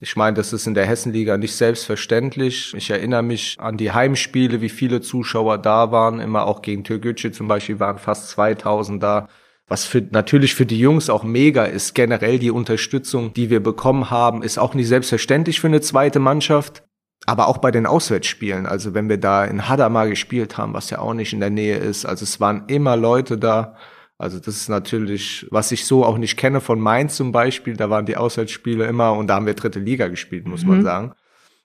Ich 0.00 0.16
meine, 0.16 0.36
das 0.36 0.52
ist 0.52 0.66
in 0.66 0.74
der 0.74 0.86
Hessenliga 0.86 1.38
nicht 1.38 1.54
selbstverständlich. 1.54 2.74
Ich 2.74 2.90
erinnere 2.90 3.22
mich 3.22 3.56
an 3.58 3.78
die 3.78 3.92
Heimspiele, 3.92 4.60
wie 4.60 4.68
viele 4.68 5.00
Zuschauer 5.00 5.56
da 5.56 5.92
waren. 5.92 6.20
Immer 6.20 6.46
auch 6.46 6.60
gegen 6.60 6.84
Türkgücü 6.84 7.32
zum 7.32 7.48
Beispiel 7.48 7.80
waren 7.80 7.98
fast 7.98 8.28
2000 8.28 9.02
da. 9.02 9.28
Was 9.70 9.84
für, 9.84 10.02
natürlich 10.10 10.56
für 10.56 10.66
die 10.66 10.80
Jungs 10.80 11.08
auch 11.08 11.22
mega 11.22 11.64
ist. 11.64 11.94
Generell 11.94 12.40
die 12.40 12.50
Unterstützung, 12.50 13.32
die 13.32 13.50
wir 13.50 13.62
bekommen 13.62 14.10
haben, 14.10 14.42
ist 14.42 14.58
auch 14.58 14.74
nicht 14.74 14.88
selbstverständlich 14.88 15.60
für 15.60 15.68
eine 15.68 15.80
zweite 15.80 16.18
Mannschaft. 16.18 16.82
Aber 17.24 17.46
auch 17.46 17.58
bei 17.58 17.70
den 17.70 17.86
Auswärtsspielen, 17.86 18.66
also 18.66 18.94
wenn 18.94 19.08
wir 19.08 19.18
da 19.18 19.44
in 19.44 19.68
Hadamar 19.68 20.08
gespielt 20.08 20.58
haben, 20.58 20.74
was 20.74 20.90
ja 20.90 20.98
auch 20.98 21.14
nicht 21.14 21.32
in 21.32 21.40
der 21.40 21.50
Nähe 21.50 21.76
ist, 21.76 22.04
also 22.04 22.24
es 22.24 22.40
waren 22.40 22.64
immer 22.66 22.96
Leute 22.96 23.38
da. 23.38 23.76
Also 24.18 24.38
das 24.38 24.56
ist 24.56 24.68
natürlich, 24.68 25.46
was 25.50 25.70
ich 25.70 25.84
so 25.84 26.04
auch 26.04 26.18
nicht 26.18 26.36
kenne 26.36 26.60
von 26.60 26.80
Mainz 26.80 27.16
zum 27.16 27.30
Beispiel, 27.30 27.76
da 27.76 27.90
waren 27.90 28.06
die 28.06 28.16
Auswärtsspiele 28.16 28.86
immer 28.86 29.12
und 29.12 29.28
da 29.28 29.36
haben 29.36 29.46
wir 29.46 29.54
dritte 29.54 29.78
Liga 29.78 30.08
gespielt, 30.08 30.48
muss 30.48 30.64
man 30.64 30.78
Mhm. 30.78 30.82
sagen. 30.82 31.12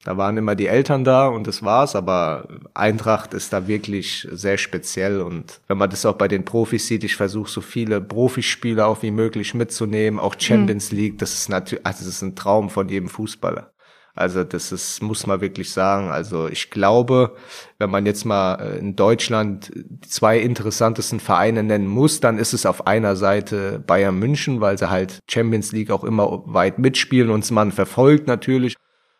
Da 0.05 0.17
waren 0.17 0.37
immer 0.37 0.53
die 0.53 0.67
Eltern 0.67 1.03
da 1.03 1.27
und 1.27 1.47
das 1.47 1.63
war's, 1.63 1.95
aber 1.95 2.47
Eintracht 2.75 3.33
ist 3.33 3.51
da 3.51 3.67
wirklich 3.67 4.27
sehr 4.31 4.59
speziell 4.59 5.19
und 5.19 5.59
wenn 5.67 5.79
man 5.79 5.89
das 5.89 6.05
auch 6.05 6.13
bei 6.13 6.27
den 6.27 6.45
Profis 6.45 6.85
sieht, 6.85 7.03
ich 7.03 7.15
versuche 7.15 7.49
so 7.49 7.59
viele 7.59 7.99
Profispieler 8.01 8.85
auch 8.85 9.01
wie 9.01 9.09
möglich 9.09 9.55
mitzunehmen, 9.55 10.19
auch 10.19 10.35
Champions 10.37 10.91
League, 10.91 11.17
das 11.17 11.33
ist 11.33 11.49
natürlich, 11.49 11.83
also 11.83 12.05
das 12.05 12.13
ist 12.13 12.21
ein 12.21 12.35
Traum 12.35 12.69
von 12.69 12.87
jedem 12.87 13.09
Fußballer. 13.09 13.71
Also 14.13 14.45
das 14.45 14.71
ist, 14.71 15.01
muss 15.01 15.27
man 15.27 15.41
wirklich 15.41 15.71
sagen. 15.73 16.09
Also 16.09 16.47
ich 16.47 16.69
glaube, 16.69 17.35
wenn 17.79 17.89
man 17.89 18.05
jetzt 18.05 18.23
mal 18.23 18.55
äh, 18.55 18.77
in 18.77 18.95
Deutschland 18.95 19.71
die 19.75 20.07
zwei 20.07 20.39
interessantesten 20.39 21.19
Vereine 21.19 21.63
nennen 21.63 21.87
muss, 21.87 22.21
dann 22.21 22.37
ist 22.37 22.53
es 22.53 22.65
auf 22.65 22.87
einer 22.87 23.17
Seite 23.17 23.83
Bayern 23.85 24.17
München, 24.17 24.61
weil 24.61 24.77
sie 24.77 24.89
halt 24.89 25.19
Champions 25.29 25.73
League 25.73 25.91
auch 25.91 26.05
immer 26.05 26.43
weit 26.45 26.79
mitspielen 26.79 27.29
und 27.29 27.49
man 27.51 27.73
verfolgt 27.73 28.27
natürlich. 28.27 28.75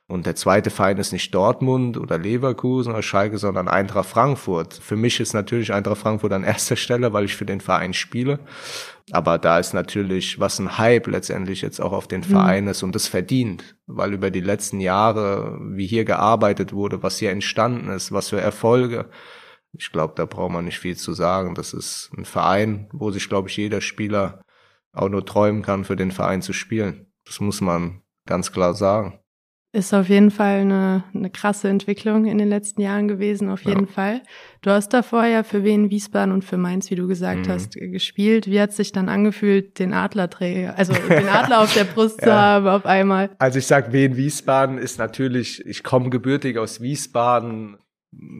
Und 0.07 0.27
der 0.27 0.35
zweite 0.35 0.69
Verein 0.69 0.97
ist 0.97 1.13
nicht 1.13 1.33
Dortmund 1.33 1.97
oder 1.97 2.19
Leverkusen 2.19 2.93
oder 2.93 3.01
Schalke, 3.01 3.39
sondern 3.39 3.67
Eintracht 3.67 4.07
Frankfurt. 4.07 4.75
Für 4.75 4.95
mich 4.95 5.19
ist 5.19 5.33
natürlich 5.33 5.73
Eintracht 5.73 5.97
Frankfurt 5.97 6.31
an 6.31 6.43
erster 6.43 6.75
Stelle, 6.75 7.11
weil 7.11 7.25
ich 7.25 7.35
für 7.35 7.45
den 7.45 7.59
Verein 7.59 7.93
spiele. 7.93 8.39
Aber 9.11 9.39
da 9.39 9.57
ist 9.57 9.73
natürlich, 9.73 10.39
was 10.39 10.59
ein 10.59 10.77
Hype 10.77 11.07
letztendlich 11.07 11.61
jetzt 11.61 11.79
auch 11.79 11.91
auf 11.91 12.07
den 12.07 12.21
mhm. 12.21 12.25
Verein 12.25 12.67
ist 12.67 12.83
und 12.83 12.93
das 12.93 13.07
verdient, 13.07 13.75
weil 13.87 14.13
über 14.13 14.29
die 14.29 14.41
letzten 14.41 14.79
Jahre, 14.79 15.57
wie 15.59 15.87
hier 15.87 16.05
gearbeitet 16.05 16.71
wurde, 16.71 17.01
was 17.01 17.17
hier 17.17 17.31
entstanden 17.31 17.89
ist, 17.89 18.11
was 18.11 18.29
für 18.29 18.39
Erfolge. 18.39 19.09
Ich 19.73 19.91
glaube, 19.91 20.13
da 20.15 20.25
braucht 20.25 20.51
man 20.51 20.65
nicht 20.65 20.79
viel 20.79 20.95
zu 20.95 21.13
sagen. 21.13 21.55
Das 21.55 21.73
ist 21.73 22.11
ein 22.15 22.25
Verein, 22.25 22.89
wo 22.93 23.09
sich, 23.09 23.27
glaube 23.27 23.49
ich, 23.49 23.57
jeder 23.57 23.81
Spieler 23.81 24.41
auch 24.93 25.09
nur 25.09 25.25
träumen 25.25 25.63
kann, 25.63 25.83
für 25.83 25.95
den 25.95 26.11
Verein 26.11 26.43
zu 26.43 26.53
spielen. 26.53 27.07
Das 27.25 27.39
muss 27.39 27.59
man 27.59 28.01
ganz 28.27 28.51
klar 28.51 28.75
sagen. 28.75 29.19
Ist 29.75 29.93
auf 29.93 30.07
jeden 30.07 30.31
Fall 30.31 30.61
eine, 30.61 31.03
eine 31.13 31.29
krasse 31.29 31.67
Entwicklung 31.67 32.27
in 32.27 32.37
den 32.37 32.47
letzten 32.47 32.79
Jahren 32.79 33.09
gewesen, 33.09 33.49
auf 33.49 33.63
jeden 33.63 33.87
ja. 33.87 33.91
Fall. 33.91 34.21
Du 34.61 34.69
hast 34.69 34.93
davor 34.93 35.25
ja 35.25 35.43
für 35.43 35.65
Wien 35.65 35.89
Wiesbaden 35.89 36.33
und 36.33 36.45
für 36.45 36.55
Mainz, 36.55 36.89
wie 36.91 36.95
du 36.95 37.09
gesagt 37.09 37.47
mhm. 37.47 37.51
hast, 37.51 37.73
gespielt. 37.73 38.47
Wie 38.47 38.61
hat 38.61 38.69
es 38.69 38.77
sich 38.77 38.93
dann 38.93 39.09
angefühlt, 39.09 39.77
den 39.77 39.91
Adlerträger, 39.91 40.77
also 40.77 40.93
den 40.93 41.27
Adler 41.27 41.59
auf 41.59 41.73
der 41.73 41.83
Brust 41.83 42.21
ja. 42.21 42.27
zu 42.27 42.33
haben 42.33 42.67
auf 42.69 42.85
einmal? 42.85 43.31
Also 43.37 43.59
ich 43.59 43.67
sag, 43.67 43.91
Wien 43.91 44.15
Wiesbaden 44.15 44.77
ist 44.77 44.97
natürlich, 44.97 45.65
ich 45.65 45.83
komme 45.83 46.09
gebürtig 46.09 46.57
aus 46.57 46.79
Wiesbaden. 46.79 47.75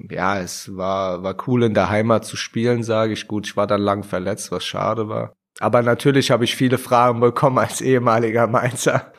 Ja, 0.09 0.39
es 0.39 0.73
war, 0.77 1.21
war 1.21 1.35
cool 1.47 1.63
in 1.63 1.73
der 1.73 1.89
Heimat 1.89 2.23
zu 2.23 2.37
spielen, 2.37 2.81
sage 2.81 3.11
ich. 3.11 3.27
Gut, 3.27 3.45
ich 3.45 3.57
war 3.57 3.67
dann 3.67 3.81
lang 3.81 4.03
verletzt, 4.03 4.53
was 4.53 4.63
schade 4.63 5.09
war. 5.09 5.35
Aber 5.59 5.81
natürlich 5.81 6.31
habe 6.31 6.43
ich 6.43 6.55
viele 6.55 6.77
Fragen 6.77 7.21
bekommen 7.21 7.59
als 7.59 7.79
ehemaliger 7.79 8.47
Mainzer, 8.47 9.13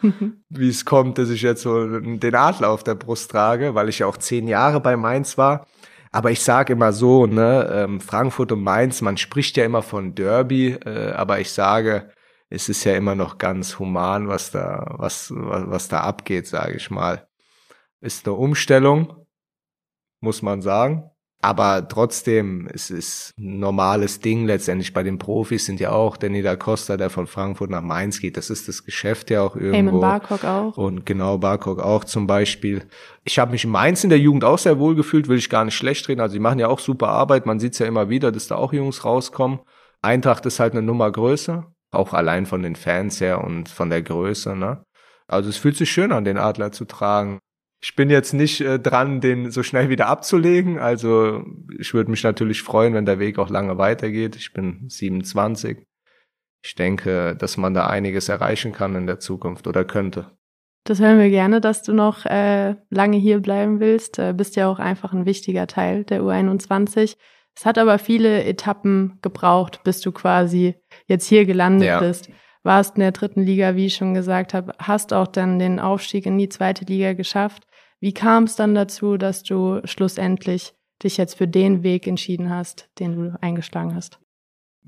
wie 0.51 0.69
es 0.69 0.85
kommt, 0.85 1.17
dass 1.19 1.31
ich 1.31 1.43
jetzt 1.43 1.63
so 1.63 1.99
den 2.01 2.35
Adler 2.35 2.71
auf 2.71 2.85
der 2.85 2.95
Brust 2.95 3.31
trage, 3.31 3.75
weil 3.75 3.89
ich 3.89 4.01
ja 4.01 4.07
auch 4.07 4.19
zehn 4.19 4.47
Jahre 4.47 4.81
bei 4.81 4.97
Mainz 4.97 5.39
war. 5.39 5.67
Aber 6.13 6.31
ich 6.31 6.43
sage 6.43 6.75
immer 6.75 6.93
so, 6.93 7.27
ne, 7.27 7.71
ähm, 7.73 8.01
Frankfurt 8.01 8.53
und 8.53 8.63
Mainz, 8.63 9.01
man 9.03 9.17
spricht 9.17 9.57
ja 9.57 9.65
immer 9.65 9.83
von 9.83 10.15
Derby, 10.15 10.73
äh, 10.73 11.13
aber 11.13 11.41
ich 11.41 11.51
sage, 11.51 12.11
es 12.49 12.69
ist 12.69 12.85
ja 12.85 12.95
immer 12.95 13.15
noch 13.15 13.39
ganz 13.39 13.79
human, 13.79 14.29
was 14.29 14.51
da, 14.51 14.95
was, 14.99 15.33
was, 15.35 15.69
was 15.69 15.89
da 15.89 16.01
abgeht, 16.01 16.47
sage 16.47 16.77
ich 16.77 16.91
mal. 16.91 17.27
Ist 18.01 18.27
eine 18.27 18.37
Umstellung, 18.37 19.27
muss 20.21 20.43
man 20.43 20.63
sagen. 20.63 21.11
Aber 21.47 21.87
trotzdem, 21.87 22.69
es 22.73 22.91
ist 22.91 23.33
ein 23.39 23.61
normales 23.61 24.19
Ding 24.19 24.47
letztendlich. 24.47 24.93
Bei 24.93 25.05
den 25.05 25.17
Profis 25.17 25.65
sind 25.65 25.79
ja 25.79 25.93
auch 25.93 26.17
Danny 26.17 26.43
da 26.43 26.57
Costa, 26.57 26.97
der 26.97 27.09
von 27.09 27.29
Frankfurt 27.29 27.71
nach 27.71 27.83
Mainz 27.83 28.21
geht. 28.21 28.37
Das 28.37 28.51
ist 28.51 28.67
das 28.67 28.85
Geschäft 28.85 29.31
ja 29.31 29.43
auch 29.43 29.55
irgendwo. 29.55 29.77
Eamon 29.77 30.01
Barcock 30.01 30.45
auch. 30.45 30.77
Und 30.77 31.07
genau, 31.07 31.39
Barcock 31.39 31.79
auch 31.79 32.03
zum 32.03 32.27
Beispiel. 32.27 32.83
Ich 33.23 33.39
habe 33.39 33.53
mich 33.53 33.63
in 33.63 33.71
Mainz 33.71 34.03
in 34.03 34.11
der 34.11 34.19
Jugend 34.19 34.43
auch 34.43 34.59
sehr 34.59 34.81
wohl 34.81 34.97
gefühlt, 34.97 35.29
will 35.29 35.39
ich 35.39 35.49
gar 35.49 35.65
nicht 35.65 35.77
schlecht 35.77 36.09
reden. 36.09 36.21
Also 36.21 36.33
die 36.33 36.41
machen 36.41 36.59
ja 36.59 36.67
auch 36.67 36.81
super 36.81 37.11
Arbeit. 37.11 37.47
Man 37.47 37.61
sieht 37.61 37.75
es 37.75 37.79
ja 37.79 37.87
immer 37.87 38.09
wieder, 38.09 38.33
dass 38.33 38.49
da 38.49 38.57
auch 38.57 38.73
Jungs 38.73 39.05
rauskommen. 39.05 39.61
Eintracht 40.03 40.47
ist 40.47 40.59
halt 40.59 40.73
eine 40.73 40.83
Nummer 40.83 41.13
größer. 41.13 41.73
Auch 41.93 42.13
allein 42.13 42.47
von 42.47 42.65
den 42.65 42.75
Fans 42.75 43.21
her 43.21 43.45
und 43.45 43.69
von 43.69 43.89
der 43.89 44.03
Größe, 44.03 44.57
ne? 44.57 44.83
Also 45.29 45.49
es 45.49 45.59
fühlt 45.59 45.77
sich 45.77 45.93
schön 45.93 46.11
an, 46.11 46.25
den 46.25 46.39
Adler 46.39 46.73
zu 46.73 46.87
tragen. 46.87 47.39
Ich 47.87 47.95
bin 47.95 48.11
jetzt 48.11 48.33
nicht 48.33 48.61
äh, 48.63 48.81
dran, 48.81 49.21
den 49.21 49.53
so 49.53 49.63
schnell 49.63 49.89
wieder 49.89 50.09
abzulegen. 50.09 50.77
Also 50.81 51.45
ich 51.79 51.95
würde 51.95 52.11
mich 52.11 52.25
natürlich 52.25 52.63
freuen, 52.63 52.95
wenn 52.95 53.07
der 53.07 53.21
Weg 53.21 53.39
auch 53.39 53.49
lange 53.49 53.79
weitergeht. 53.79 54.35
Ich 54.35 54.53
bin 54.53 54.89
27. 54.89 55.87
Ich 56.65 56.75
denke, 56.75 57.37
dass 57.37 57.57
man 57.57 57.75
da 57.75 57.87
einiges 57.87 58.29
erreichen 58.29 58.73
kann 58.73 58.97
in 58.97 59.07
der 59.07 59.21
Zukunft 59.21 59.69
oder 59.69 59.85
könnte. 59.85 60.33
Das 60.83 60.99
hören 60.99 61.21
wir 61.21 61.31
gerne, 61.31 61.61
dass 61.61 61.85
du 61.85 61.93
noch 61.93 62.27
äh, 62.27 62.75
lange 62.91 63.19
hier 63.19 63.39
bleiben 63.39 63.79
willst. 63.79 64.19
Äh, 64.19 64.35
bist 64.37 64.57
ja 64.57 64.67
auch 64.67 64.81
einfach 64.81 65.13
ein 65.13 65.25
wichtiger 65.25 65.69
Teil 65.69 66.03
der 66.03 66.23
U21. 66.23 67.15
Es 67.57 67.65
hat 67.65 67.79
aber 67.79 68.01
viele 68.01 68.43
Etappen 68.43 69.21
gebraucht, 69.23 69.85
bis 69.85 70.01
du 70.01 70.11
quasi 70.11 70.75
jetzt 71.07 71.29
hier 71.29 71.47
gelandet 71.47 71.87
ja. 71.87 72.01
bist. 72.01 72.31
Warst 72.65 72.97
in 72.97 73.03
der 73.03 73.13
dritten 73.13 73.45
Liga, 73.45 73.77
wie 73.77 73.87
ich 73.87 73.95
schon 73.95 74.13
gesagt 74.13 74.55
habe, 74.55 74.73
hast 74.81 75.13
auch 75.13 75.29
dann 75.29 75.61
den 75.61 75.79
Aufstieg 75.79 76.27
in 76.27 76.37
die 76.37 76.49
zweite 76.49 76.85
Liga 76.85 77.13
geschafft. 77.13 77.63
Wie 78.01 78.13
kam 78.13 78.45
es 78.45 78.57
dann 78.57 78.75
dazu, 78.75 79.17
dass 79.17 79.43
du 79.43 79.81
schlussendlich 79.85 80.75
dich 81.03 81.17
jetzt 81.17 81.35
für 81.35 81.49
den 81.49 81.83
Weg 81.83 82.07
entschieden 82.07 82.51
hast, 82.51 82.89
den 82.99 83.17
du 83.17 83.39
eingeschlagen 83.41 83.95
hast? 83.95 84.19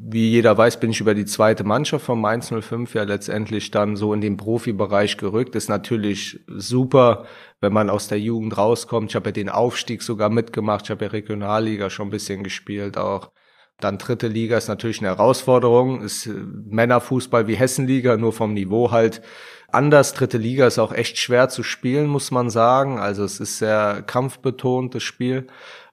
Wie 0.01 0.31
jeder 0.31 0.57
weiß, 0.57 0.79
bin 0.79 0.91
ich 0.91 1.01
über 1.01 1.15
die 1.15 1.25
zweite 1.25 1.65
Mannschaft 1.65 2.05
von 2.05 2.21
Mainz 2.21 2.53
05 2.57 2.95
ja 2.95 3.03
letztendlich 3.03 3.73
dann 3.73 3.97
so 3.97 4.15
in 4.15 4.21
den 4.21 4.37
Profibereich 4.37 5.17
gerückt. 5.17 5.57
Ist 5.57 5.69
natürlich 5.69 6.39
super, 6.47 7.25
wenn 7.61 7.73
man 7.73 7.91
aus 7.91 8.07
der 8.07 8.21
Jugend 8.21 8.57
rauskommt. 8.57 9.11
Ich 9.11 9.17
habe 9.17 9.31
ja 9.31 9.33
den 9.33 9.49
Aufstieg 9.49 10.03
sogar 10.03 10.31
mitgemacht. 10.31 10.85
Ich 10.85 10.91
habe 10.91 11.07
ja 11.07 11.11
Regionalliga 11.11 11.91
schon 11.91 12.09
ein 12.09 12.13
bisschen 12.13 12.45
gespielt 12.45 12.97
auch. 12.97 13.33
Dann 13.81 13.99
dritte 13.99 14.29
Liga 14.29 14.57
ist 14.57 14.69
natürlich 14.69 15.01
eine 15.01 15.09
Herausforderung. 15.09 16.03
Ist 16.03 16.29
Männerfußball 16.29 17.49
wie 17.49 17.57
Hessenliga, 17.57 18.17
nur 18.17 18.33
vom 18.33 18.55
Niveau 18.55 18.93
halt 18.93 19.21
anders. 19.69 20.15
Dritte 20.15 20.39
Liga 20.39 20.67
ist 20.67 20.79
auch 20.79 20.93
echt 20.93 21.19
schwer 21.19 21.49
zu 21.49 21.63
spielen, 21.63 22.07
muss 22.07 22.31
man 22.31 22.51
sagen. 22.51 22.99
Also 22.99 23.25
es 23.25 23.41
ist 23.41 23.59
sehr 23.59 24.03
kampfbetont, 24.07 24.95
das 24.95 25.03
Spiel. 25.03 25.47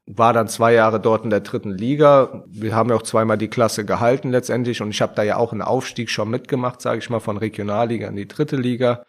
War 0.08 0.34
dann 0.34 0.48
zwei 0.48 0.74
Jahre 0.74 1.00
dort 1.00 1.24
in 1.24 1.32
der 1.32 1.40
dritten 1.40 1.72
Liga. 1.72 2.44
Wir 2.48 2.76
haben 2.76 2.90
ja 2.90 2.96
auch 2.96 3.02
zweimal 3.02 3.38
die 3.38 3.48
Klasse 3.48 3.86
gehalten 3.86 4.30
letztendlich 4.30 4.82
und 4.82 4.92
ich 4.92 5.02
habe 5.02 5.16
da 5.16 5.24
ja 5.24 5.38
auch 5.38 5.52
einen 5.52 5.64
Aufstieg 5.64 6.10
schon 6.12 6.30
mitgemacht, 6.30 6.82
sage 6.82 7.00
ich 7.00 7.10
mal, 7.10 7.20
von 7.20 7.38
Regionalliga 7.38 8.08
in 8.08 8.16
die 8.16 8.28
dritte 8.28 8.56
Liga. 8.56 9.06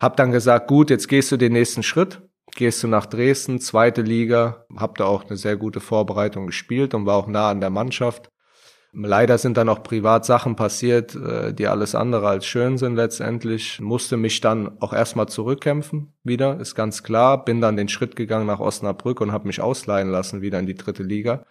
Hab 0.00 0.16
dann 0.16 0.32
gesagt, 0.32 0.68
gut, 0.68 0.90
jetzt 0.90 1.08
gehst 1.08 1.32
du 1.32 1.36
den 1.36 1.52
nächsten 1.52 1.82
Schritt. 1.82 2.20
Gehst 2.54 2.82
du 2.82 2.88
nach 2.88 3.06
Dresden, 3.06 3.60
zweite 3.60 4.02
Liga, 4.02 4.66
hab 4.76 4.98
da 4.98 5.04
auch 5.04 5.24
eine 5.26 5.36
sehr 5.36 5.56
gute 5.56 5.80
Vorbereitung 5.80 6.46
gespielt 6.46 6.94
und 6.94 7.06
war 7.06 7.16
auch 7.16 7.26
nah 7.26 7.50
an 7.50 7.60
der 7.60 7.70
Mannschaft. 7.70 8.30
Leider 8.92 9.36
sind 9.36 9.58
dann 9.58 9.68
auch 9.68 9.82
privat 9.82 10.24
Sachen 10.24 10.56
passiert, 10.56 11.14
äh, 11.14 11.52
die 11.52 11.66
alles 11.66 11.94
andere 11.94 12.26
als 12.28 12.46
schön 12.46 12.78
sind 12.78 12.96
letztendlich. 12.96 13.80
Musste 13.80 14.16
mich 14.16 14.40
dann 14.40 14.80
auch 14.80 14.94
erstmal 14.94 15.28
zurückkämpfen 15.28 16.14
wieder, 16.24 16.58
ist 16.58 16.74
ganz 16.74 17.02
klar. 17.02 17.44
Bin 17.44 17.60
dann 17.60 17.76
den 17.76 17.88
Schritt 17.88 18.16
gegangen 18.16 18.46
nach 18.46 18.60
Osnabrück 18.60 19.20
und 19.20 19.30
habe 19.30 19.46
mich 19.46 19.60
ausleihen 19.60 20.10
lassen 20.10 20.40
wieder 20.40 20.58
in 20.58 20.66
die 20.66 20.74
dritte 20.74 21.02
Liga. 21.02 21.44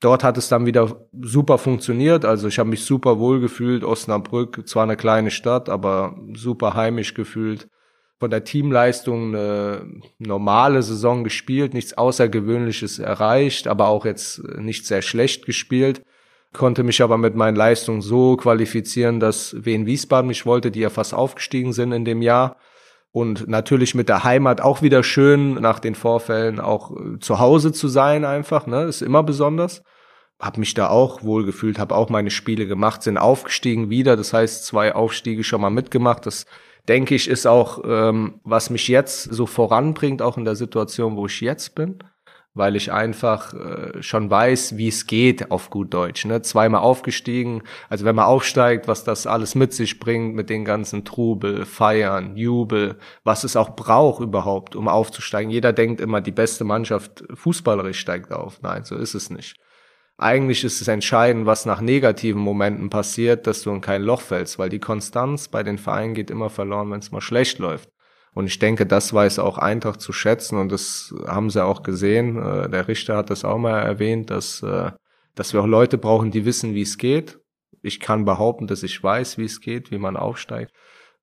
Dort 0.00 0.24
hat 0.24 0.36
es 0.36 0.48
dann 0.48 0.66
wieder 0.66 1.06
super 1.22 1.58
funktioniert. 1.58 2.24
Also 2.24 2.48
ich 2.48 2.58
habe 2.58 2.68
mich 2.68 2.84
super 2.84 3.20
wohl 3.20 3.40
gefühlt. 3.40 3.84
Osnabrück, 3.84 4.68
zwar 4.68 4.82
eine 4.82 4.96
kleine 4.96 5.30
Stadt, 5.30 5.68
aber 5.68 6.16
super 6.34 6.74
heimisch 6.74 7.14
gefühlt. 7.14 7.68
Von 8.18 8.30
der 8.30 8.44
Teamleistung 8.44 9.28
eine 9.28 9.86
normale 10.18 10.82
Saison 10.82 11.22
gespielt, 11.22 11.72
nichts 11.72 11.96
Außergewöhnliches 11.96 12.98
erreicht, 12.98 13.68
aber 13.68 13.88
auch 13.88 14.04
jetzt 14.04 14.42
nicht 14.58 14.86
sehr 14.86 15.02
schlecht 15.02 15.46
gespielt 15.46 16.02
konnte 16.54 16.84
mich 16.84 17.02
aber 17.02 17.18
mit 17.18 17.34
meinen 17.34 17.56
Leistungen 17.56 18.00
so 18.00 18.36
qualifizieren, 18.36 19.20
dass 19.20 19.54
Wien 19.58 19.86
Wiesbaden 19.86 20.28
mich 20.28 20.46
wollte, 20.46 20.70
die 20.70 20.80
ja 20.80 20.88
fast 20.88 21.12
aufgestiegen 21.12 21.72
sind 21.72 21.92
in 21.92 22.04
dem 22.04 22.22
Jahr. 22.22 22.56
Und 23.10 23.46
natürlich 23.46 23.94
mit 23.94 24.08
der 24.08 24.24
Heimat 24.24 24.60
auch 24.60 24.82
wieder 24.82 25.02
schön, 25.04 25.54
nach 25.54 25.78
den 25.78 25.94
Vorfällen 25.94 26.58
auch 26.58 26.90
äh, 26.90 27.18
zu 27.20 27.38
Hause 27.38 27.72
zu 27.72 27.88
sein 27.88 28.24
einfach, 28.24 28.66
ne, 28.66 28.84
ist 28.84 29.02
immer 29.02 29.22
besonders. 29.22 29.82
Hab 30.40 30.58
mich 30.58 30.74
da 30.74 30.88
auch 30.88 31.22
wohl 31.22 31.44
gefühlt, 31.44 31.78
habe 31.78 31.94
auch 31.94 32.08
meine 32.08 32.30
Spiele 32.30 32.66
gemacht, 32.66 33.02
sind 33.02 33.18
aufgestiegen 33.18 33.88
wieder, 33.88 34.16
das 34.16 34.32
heißt 34.32 34.66
zwei 34.66 34.94
Aufstiege 34.94 35.44
schon 35.44 35.60
mal 35.60 35.70
mitgemacht. 35.70 36.26
Das 36.26 36.46
denke 36.88 37.14
ich 37.14 37.28
ist 37.28 37.46
auch, 37.46 37.82
ähm, 37.84 38.40
was 38.42 38.70
mich 38.70 38.88
jetzt 38.88 39.22
so 39.22 39.46
voranbringt, 39.46 40.20
auch 40.20 40.36
in 40.36 40.44
der 40.44 40.56
Situation, 40.56 41.16
wo 41.16 41.26
ich 41.26 41.40
jetzt 41.40 41.76
bin 41.76 41.98
weil 42.54 42.76
ich 42.76 42.92
einfach 42.92 43.52
äh, 43.52 44.02
schon 44.02 44.30
weiß, 44.30 44.76
wie 44.76 44.88
es 44.88 45.06
geht 45.06 45.50
auf 45.50 45.70
gut 45.70 45.92
Deutsch. 45.92 46.24
Ne? 46.24 46.40
Zweimal 46.42 46.82
aufgestiegen, 46.82 47.62
also 47.88 48.04
wenn 48.04 48.14
man 48.14 48.26
aufsteigt, 48.26 48.86
was 48.86 49.02
das 49.02 49.26
alles 49.26 49.56
mit 49.56 49.72
sich 49.72 49.98
bringt, 49.98 50.36
mit 50.36 50.50
den 50.50 50.64
ganzen 50.64 51.04
Trubel, 51.04 51.66
Feiern, 51.66 52.36
Jubel, 52.36 52.96
was 53.24 53.42
es 53.42 53.56
auch 53.56 53.74
braucht 53.74 54.22
überhaupt, 54.22 54.76
um 54.76 54.88
aufzusteigen. 54.88 55.50
Jeder 55.50 55.72
denkt 55.72 56.00
immer, 56.00 56.20
die 56.20 56.30
beste 56.32 56.64
Mannschaft 56.64 57.24
fußballerisch 57.34 57.98
steigt 57.98 58.32
auf. 58.32 58.62
Nein, 58.62 58.84
so 58.84 58.94
ist 58.94 59.14
es 59.14 59.30
nicht. 59.30 59.56
Eigentlich 60.16 60.62
ist 60.62 60.80
es 60.80 60.86
entscheidend, 60.86 61.46
was 61.46 61.66
nach 61.66 61.80
negativen 61.80 62.40
Momenten 62.40 62.88
passiert, 62.88 63.48
dass 63.48 63.62
du 63.62 63.72
in 63.72 63.80
kein 63.80 64.02
Loch 64.02 64.20
fällst, 64.20 64.60
weil 64.60 64.68
die 64.68 64.78
Konstanz 64.78 65.48
bei 65.48 65.64
den 65.64 65.76
Vereinen 65.76 66.14
geht 66.14 66.30
immer 66.30 66.50
verloren, 66.50 66.92
wenn 66.92 67.00
es 67.00 67.10
mal 67.10 67.20
schlecht 67.20 67.58
läuft. 67.58 67.90
Und 68.34 68.46
ich 68.46 68.58
denke, 68.58 68.84
das 68.84 69.14
weiß 69.14 69.38
auch 69.38 69.58
Eintracht 69.58 70.00
zu 70.00 70.12
schätzen 70.12 70.58
und 70.58 70.72
das 70.72 71.14
haben 71.26 71.50
sie 71.50 71.64
auch 71.64 71.82
gesehen. 71.82 72.36
Äh, 72.36 72.68
der 72.68 72.88
Richter 72.88 73.16
hat 73.16 73.30
das 73.30 73.44
auch 73.44 73.58
mal 73.58 73.78
erwähnt, 73.80 74.30
dass, 74.30 74.62
äh, 74.62 74.90
dass 75.36 75.52
wir 75.52 75.62
auch 75.62 75.66
Leute 75.66 75.98
brauchen, 75.98 76.32
die 76.32 76.44
wissen, 76.44 76.74
wie 76.74 76.82
es 76.82 76.98
geht. 76.98 77.38
Ich 77.80 78.00
kann 78.00 78.24
behaupten, 78.24 78.66
dass 78.66 78.82
ich 78.82 79.02
weiß, 79.02 79.38
wie 79.38 79.44
es 79.44 79.60
geht, 79.60 79.90
wie 79.92 79.98
man 79.98 80.16
aufsteigt. 80.16 80.72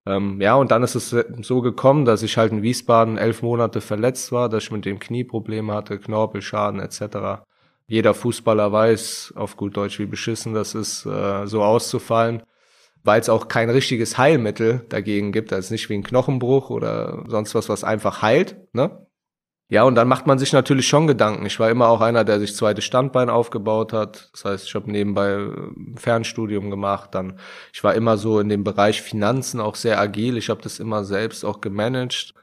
Ähm, 0.06 0.40
ja, 0.42 0.56
und 0.56 0.72
dann 0.72 0.84
ist 0.84 0.96
es 0.96 1.16
so 1.42 1.62
gekommen, 1.62 2.06
dass 2.06 2.24
ich 2.24 2.38
halt 2.38 2.52
in 2.54 2.64
Wiesbaden 2.64 3.18
elf 3.18 3.42
Monate 3.42 3.82
verletzt 3.82 4.32
war, 4.32 4.48
dass 4.48 4.64
ich 4.64 4.72
mit 4.72 4.86
dem 4.86 5.00
Knie 5.00 5.24
Probleme 5.24 5.74
hatte, 5.74 6.00
Knorpelschaden 6.00 6.80
etc. 6.80 7.44
Jeder 7.88 8.14
Fußballer 8.14 8.72
weiß 8.72 9.34
auf 9.36 9.58
gut 9.58 9.76
Deutsch, 9.76 10.00
wie 10.00 10.06
beschissen 10.06 10.54
das 10.54 10.76
ist, 10.76 11.06
äh, 11.06 11.46
so 11.46 11.62
auszufallen 11.62 12.42
weil 13.04 13.20
es 13.20 13.30
auch 13.30 13.48
kein 13.48 13.70
richtiges 13.70 14.18
Heilmittel 14.18 14.86
dagegen 14.90 15.32
gibt. 15.32 15.52
Das 15.52 15.66
ist 15.66 15.72
nicht 15.72 15.90
wie 15.90 15.96
ein 15.96 16.04
Knochenbruch 16.04 16.70
oder 16.70 17.24
sonst 17.28 17.56
was, 17.56 17.70
was 17.70 17.84
einfach 17.84 18.22
heilt. 18.22 18.58
Ne? 18.74 19.08
Ja, 19.70 19.84
und 19.84 19.96
dann 19.96 20.10
macht 20.10 20.28
man 20.28 20.38
sich 20.38 20.52
natürlich 20.52 20.88
schon 20.88 21.08
Gedanken. 21.08 21.46
Ich 21.46 21.58
war 21.60 21.70
immer 21.70 21.88
auch 21.88 22.02
einer, 22.02 22.26
der 22.26 22.40
sich 22.40 22.56
zweites 22.56 22.84
Standbein 22.84 23.30
aufgebaut 23.30 23.94
hat. 23.94 24.30
Das 24.34 24.44
heißt, 24.44 24.66
ich 24.68 24.76
habe 24.76 24.92
nebenbei 24.92 25.36
ein 25.36 25.96
Fernstudium 25.98 26.70
gemacht. 26.70 27.12
Dann, 27.16 27.40
ich 27.74 27.82
war 27.84 27.96
immer 27.96 28.18
so 28.18 28.42
in 28.42 28.50
dem 28.50 28.66
Bereich 28.66 29.02
Finanzen 29.02 29.62
auch 29.62 29.76
sehr 29.76 29.98
agil. 29.98 30.36
Ich 30.36 30.50
habe 30.50 30.62
das 30.62 30.80
immer 30.80 31.06
selbst 31.06 31.46
auch 31.46 31.62
gemanagt 31.62 32.34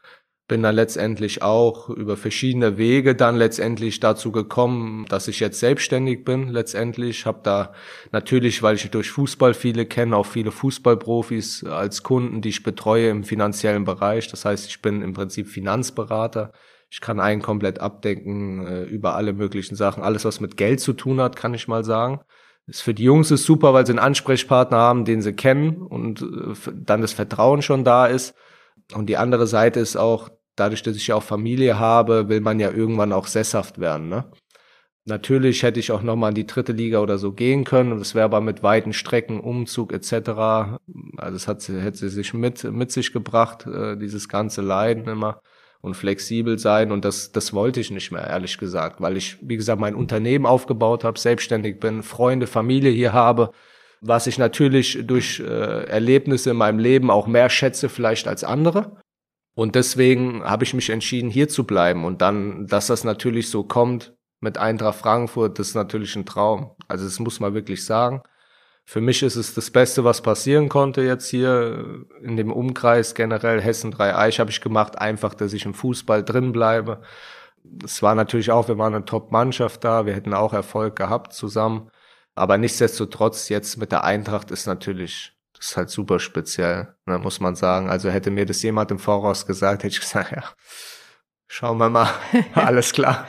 bin 0.48 0.62
dann 0.62 0.74
letztendlich 0.74 1.42
auch 1.42 1.90
über 1.90 2.16
verschiedene 2.16 2.78
Wege 2.78 3.14
dann 3.14 3.36
letztendlich 3.36 4.00
dazu 4.00 4.32
gekommen, 4.32 5.04
dass 5.10 5.28
ich 5.28 5.40
jetzt 5.40 5.60
selbstständig 5.60 6.24
bin. 6.24 6.48
Letztendlich 6.48 7.26
habe 7.26 7.40
da 7.42 7.74
natürlich, 8.12 8.62
weil 8.62 8.76
ich 8.76 8.90
durch 8.90 9.10
Fußball 9.10 9.52
viele 9.52 9.84
kenne, 9.84 10.16
auch 10.16 10.24
viele 10.24 10.50
Fußballprofis 10.50 11.64
als 11.64 12.02
Kunden, 12.02 12.40
die 12.40 12.48
ich 12.48 12.62
betreue 12.62 13.10
im 13.10 13.24
finanziellen 13.24 13.84
Bereich. 13.84 14.28
Das 14.28 14.46
heißt, 14.46 14.66
ich 14.68 14.80
bin 14.80 15.02
im 15.02 15.12
Prinzip 15.12 15.48
Finanzberater. 15.48 16.52
Ich 16.90 17.02
kann 17.02 17.20
einen 17.20 17.42
komplett 17.42 17.80
abdecken 17.80 18.66
äh, 18.66 18.84
über 18.84 19.16
alle 19.16 19.34
möglichen 19.34 19.76
Sachen. 19.76 20.02
Alles, 20.02 20.24
was 20.24 20.40
mit 20.40 20.56
Geld 20.56 20.80
zu 20.80 20.94
tun 20.94 21.20
hat, 21.20 21.36
kann 21.36 21.52
ich 21.52 21.68
mal 21.68 21.84
sagen. 21.84 22.20
Ist 22.66 22.80
für 22.80 22.94
die 22.94 23.04
Jungs 23.04 23.30
ist 23.30 23.44
super, 23.44 23.74
weil 23.74 23.84
sie 23.84 23.92
einen 23.92 23.98
Ansprechpartner 23.98 24.78
haben, 24.78 25.04
den 25.04 25.20
sie 25.20 25.34
kennen 25.34 25.82
und 25.82 26.22
äh, 26.22 26.54
dann 26.74 27.02
das 27.02 27.12
Vertrauen 27.12 27.60
schon 27.60 27.84
da 27.84 28.06
ist. 28.06 28.34
Und 28.94 29.10
die 29.10 29.18
andere 29.18 29.46
Seite 29.46 29.80
ist 29.80 29.96
auch, 29.96 30.30
dadurch, 30.58 30.82
dass 30.82 30.96
ich 30.96 31.08
ja 31.08 31.14
auch 31.14 31.22
Familie 31.22 31.78
habe, 31.78 32.28
will 32.28 32.40
man 32.40 32.60
ja 32.60 32.70
irgendwann 32.70 33.12
auch 33.12 33.26
sesshaft 33.26 33.78
werden. 33.78 34.08
Ne? 34.08 34.24
Natürlich 35.08 35.62
hätte 35.62 35.80
ich 35.80 35.90
auch 35.90 36.02
nochmal 36.02 36.30
in 36.30 36.34
die 36.34 36.46
dritte 36.46 36.72
Liga 36.72 37.00
oder 37.00 37.16
so 37.16 37.32
gehen 37.32 37.64
können. 37.64 37.98
Das 37.98 38.14
wäre 38.14 38.26
aber 38.26 38.42
mit 38.42 38.62
weiten 38.62 38.92
Strecken, 38.92 39.40
Umzug 39.40 39.92
etc. 39.92 40.12
Also 41.16 41.36
es 41.36 41.48
hat, 41.48 41.66
hätte 41.66 41.96
sie 41.96 42.10
sich 42.10 42.34
mit, 42.34 42.62
mit 42.64 42.92
sich 42.92 43.12
gebracht, 43.12 43.66
äh, 43.66 43.96
dieses 43.96 44.28
ganze 44.28 44.60
Leiden 44.60 45.08
immer 45.08 45.40
und 45.80 45.94
flexibel 45.94 46.58
sein. 46.58 46.92
Und 46.92 47.06
das, 47.06 47.32
das 47.32 47.54
wollte 47.54 47.80
ich 47.80 47.90
nicht 47.90 48.12
mehr, 48.12 48.26
ehrlich 48.26 48.58
gesagt, 48.58 49.00
weil 49.00 49.16
ich, 49.16 49.38
wie 49.40 49.56
gesagt, 49.56 49.80
mein 49.80 49.94
Unternehmen 49.94 50.44
aufgebaut 50.44 51.04
habe, 51.04 51.18
selbstständig 51.18 51.80
bin, 51.80 52.02
Freunde, 52.02 52.46
Familie 52.46 52.90
hier 52.90 53.14
habe, 53.14 53.52
was 54.00 54.26
ich 54.26 54.38
natürlich 54.38 55.06
durch 55.06 55.40
äh, 55.40 55.84
Erlebnisse 55.84 56.50
in 56.50 56.56
meinem 56.56 56.78
Leben 56.78 57.10
auch 57.10 57.26
mehr 57.26 57.48
schätze 57.48 57.88
vielleicht 57.88 58.28
als 58.28 58.44
andere. 58.44 58.98
Und 59.58 59.74
deswegen 59.74 60.44
habe 60.44 60.62
ich 60.62 60.72
mich 60.72 60.88
entschieden, 60.88 61.30
hier 61.30 61.48
zu 61.48 61.64
bleiben. 61.64 62.04
Und 62.04 62.22
dann, 62.22 62.68
dass 62.68 62.86
das 62.86 63.02
natürlich 63.02 63.50
so 63.50 63.64
kommt 63.64 64.14
mit 64.38 64.56
Eintracht 64.56 65.00
Frankfurt, 65.00 65.58
das 65.58 65.70
ist 65.70 65.74
natürlich 65.74 66.14
ein 66.14 66.26
Traum. 66.26 66.76
Also 66.86 67.04
das 67.06 67.18
muss 67.18 67.40
man 67.40 67.54
wirklich 67.54 67.84
sagen. 67.84 68.22
Für 68.84 69.00
mich 69.00 69.20
ist 69.24 69.34
es 69.34 69.54
das 69.54 69.72
Beste, 69.72 70.04
was 70.04 70.22
passieren 70.22 70.68
konnte 70.68 71.02
jetzt 71.02 71.28
hier 71.28 72.04
in 72.22 72.36
dem 72.36 72.52
Umkreis 72.52 73.16
generell 73.16 73.60
Hessen 73.60 73.90
3 73.90 74.14
Eich 74.14 74.38
habe 74.38 74.50
ich 74.50 74.60
gemacht, 74.60 74.96
einfach, 75.00 75.34
dass 75.34 75.52
ich 75.52 75.64
im 75.64 75.74
Fußball 75.74 76.22
drin 76.22 76.52
bleibe. 76.52 77.00
Es 77.82 78.00
war 78.00 78.14
natürlich 78.14 78.52
auch, 78.52 78.68
wir 78.68 78.78
waren 78.78 78.94
eine 78.94 79.06
Top-Mannschaft 79.06 79.82
da, 79.82 80.06
wir 80.06 80.14
hätten 80.14 80.34
auch 80.34 80.52
Erfolg 80.52 80.94
gehabt 80.94 81.32
zusammen. 81.32 81.90
Aber 82.36 82.58
nichtsdestotrotz 82.58 83.48
jetzt 83.48 83.76
mit 83.76 83.90
der 83.90 84.04
Eintracht 84.04 84.52
ist 84.52 84.68
natürlich 84.68 85.36
das 85.58 85.70
ist 85.70 85.76
halt 85.76 85.90
super 85.90 86.20
speziell, 86.20 86.94
ne, 87.06 87.18
muss 87.18 87.40
man 87.40 87.56
sagen. 87.56 87.90
Also 87.90 88.10
hätte 88.10 88.30
mir 88.30 88.46
das 88.46 88.62
jemand 88.62 88.90
im 88.90 88.98
Voraus 88.98 89.44
gesagt, 89.46 89.82
hätte 89.82 89.92
ich 89.92 90.00
gesagt, 90.00 90.32
ja, 90.36 90.44
schauen 91.48 91.78
wir 91.78 91.90
mal, 91.90 92.10
alles 92.54 92.92
klar. 92.92 93.26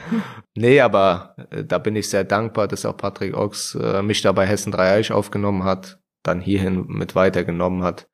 Nee, 0.55 0.79
aber 0.79 1.35
äh, 1.49 1.63
da 1.63 1.79
bin 1.79 1.95
ich 1.95 2.09
sehr 2.09 2.23
dankbar, 2.23 2.67
dass 2.67 2.85
auch 2.85 2.97
Patrick 2.97 3.35
Ochs 3.35 3.75
äh, 3.75 4.01
mich 4.03 4.21
da 4.21 4.31
bei 4.31 4.45
Hessen 4.45 4.71
Dreieich 4.71 5.11
aufgenommen 5.11 5.63
hat, 5.63 5.99
dann 6.23 6.39
hierhin 6.39 6.85
mit 6.87 7.15
weitergenommen 7.15 7.83
hat. 7.83 8.07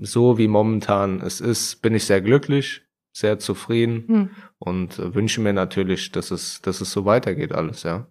So 0.00 0.36
wie 0.36 0.48
momentan 0.48 1.20
es 1.20 1.40
ist, 1.40 1.80
bin 1.80 1.94
ich 1.94 2.04
sehr 2.04 2.20
glücklich, 2.20 2.82
sehr 3.12 3.38
zufrieden 3.38 4.04
hm. 4.06 4.30
und 4.58 4.98
äh, 4.98 5.14
wünsche 5.14 5.40
mir 5.40 5.54
natürlich, 5.54 6.12
dass 6.12 6.30
es, 6.30 6.60
dass 6.60 6.80
es 6.80 6.92
so 6.92 7.06
weitergeht 7.06 7.52
alles, 7.52 7.84
ja. 7.84 8.08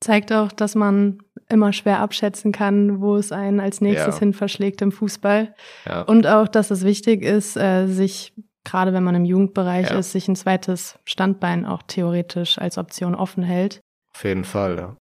Zeigt 0.00 0.30
auch, 0.32 0.52
dass 0.52 0.74
man 0.74 1.22
immer 1.48 1.72
schwer 1.72 2.00
abschätzen 2.00 2.52
kann, 2.52 3.00
wo 3.00 3.16
es 3.16 3.32
einen 3.32 3.60
als 3.60 3.80
nächstes 3.80 4.16
ja. 4.16 4.20
hin 4.20 4.32
verschlägt 4.32 4.82
im 4.82 4.92
Fußball. 4.92 5.54
Ja. 5.86 6.02
Und 6.02 6.26
auch, 6.26 6.48
dass 6.48 6.70
es 6.70 6.84
wichtig 6.84 7.22
ist, 7.22 7.56
äh, 7.56 7.86
sich, 7.86 8.34
gerade 8.64 8.92
wenn 8.92 9.04
man 9.04 9.14
im 9.14 9.24
Jugendbereich 9.24 9.90
ja. 9.90 9.98
ist, 9.98 10.12
sich 10.12 10.28
ein 10.28 10.36
zweites 10.36 10.98
Standbein 11.04 11.64
auch 11.64 11.82
theoretisch 11.82 12.58
als 12.58 12.78
Option 12.78 13.14
offen 13.14 13.42
hält. 13.42 13.80
Auf 14.14 14.24
jeden 14.24 14.44
Fall, 14.44 14.76
ja. 14.76 14.96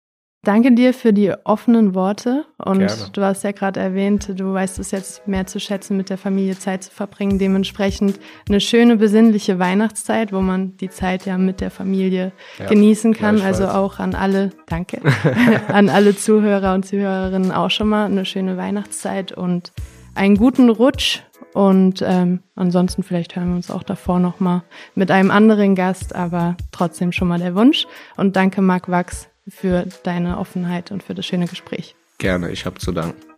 Danke 0.44 0.72
dir 0.72 0.92
für 0.92 1.14
die 1.14 1.32
offenen 1.44 1.94
Worte. 1.94 2.44
Und 2.58 2.78
Gerne. 2.78 2.92
du 3.12 3.22
hast 3.22 3.44
ja 3.44 3.52
gerade 3.52 3.80
erwähnt, 3.80 4.30
du 4.36 4.52
weißt 4.52 4.78
es 4.78 4.90
jetzt 4.90 5.26
mehr 5.26 5.46
zu 5.46 5.58
schätzen, 5.58 5.96
mit 5.96 6.10
der 6.10 6.18
Familie 6.18 6.58
Zeit 6.58 6.84
zu 6.84 6.90
verbringen. 6.90 7.38
Dementsprechend 7.38 8.20
eine 8.48 8.60
schöne, 8.60 8.96
besinnliche 8.96 9.58
Weihnachtszeit, 9.58 10.32
wo 10.32 10.40
man 10.40 10.76
die 10.76 10.90
Zeit 10.90 11.24
ja 11.24 11.38
mit 11.38 11.62
der 11.62 11.70
Familie 11.70 12.32
ja, 12.58 12.66
genießen 12.66 13.14
kann. 13.14 13.40
Also 13.40 13.68
auch 13.68 13.98
an 13.98 14.14
alle, 14.14 14.50
danke, 14.66 15.00
an 15.68 15.88
alle 15.88 16.14
Zuhörer 16.14 16.74
und 16.74 16.84
Zuhörerinnen 16.84 17.50
auch 17.50 17.70
schon 17.70 17.88
mal 17.88 18.04
eine 18.04 18.26
schöne 18.26 18.58
Weihnachtszeit 18.58 19.32
und 19.32 19.72
einen 20.14 20.36
guten 20.36 20.68
Rutsch. 20.68 21.20
Und 21.54 22.04
ähm, 22.06 22.40
ansonsten 22.56 23.02
vielleicht 23.04 23.36
hören 23.36 23.50
wir 23.50 23.56
uns 23.56 23.70
auch 23.70 23.84
davor 23.84 24.18
nochmal 24.18 24.62
mit 24.94 25.10
einem 25.10 25.30
anderen 25.30 25.74
Gast, 25.76 26.14
aber 26.14 26.56
trotzdem 26.72 27.12
schon 27.12 27.28
mal 27.28 27.38
der 27.38 27.54
Wunsch. 27.54 27.86
Und 28.16 28.34
danke, 28.34 28.60
Marc 28.60 28.90
Wachs, 28.90 29.28
für 29.48 29.86
deine 30.02 30.38
Offenheit 30.38 30.90
und 30.90 31.02
für 31.02 31.14
das 31.14 31.26
schöne 31.26 31.46
Gespräch. 31.46 31.94
Gerne, 32.18 32.50
ich 32.50 32.64
habe 32.66 32.78
zu 32.78 32.92
danken. 32.92 33.33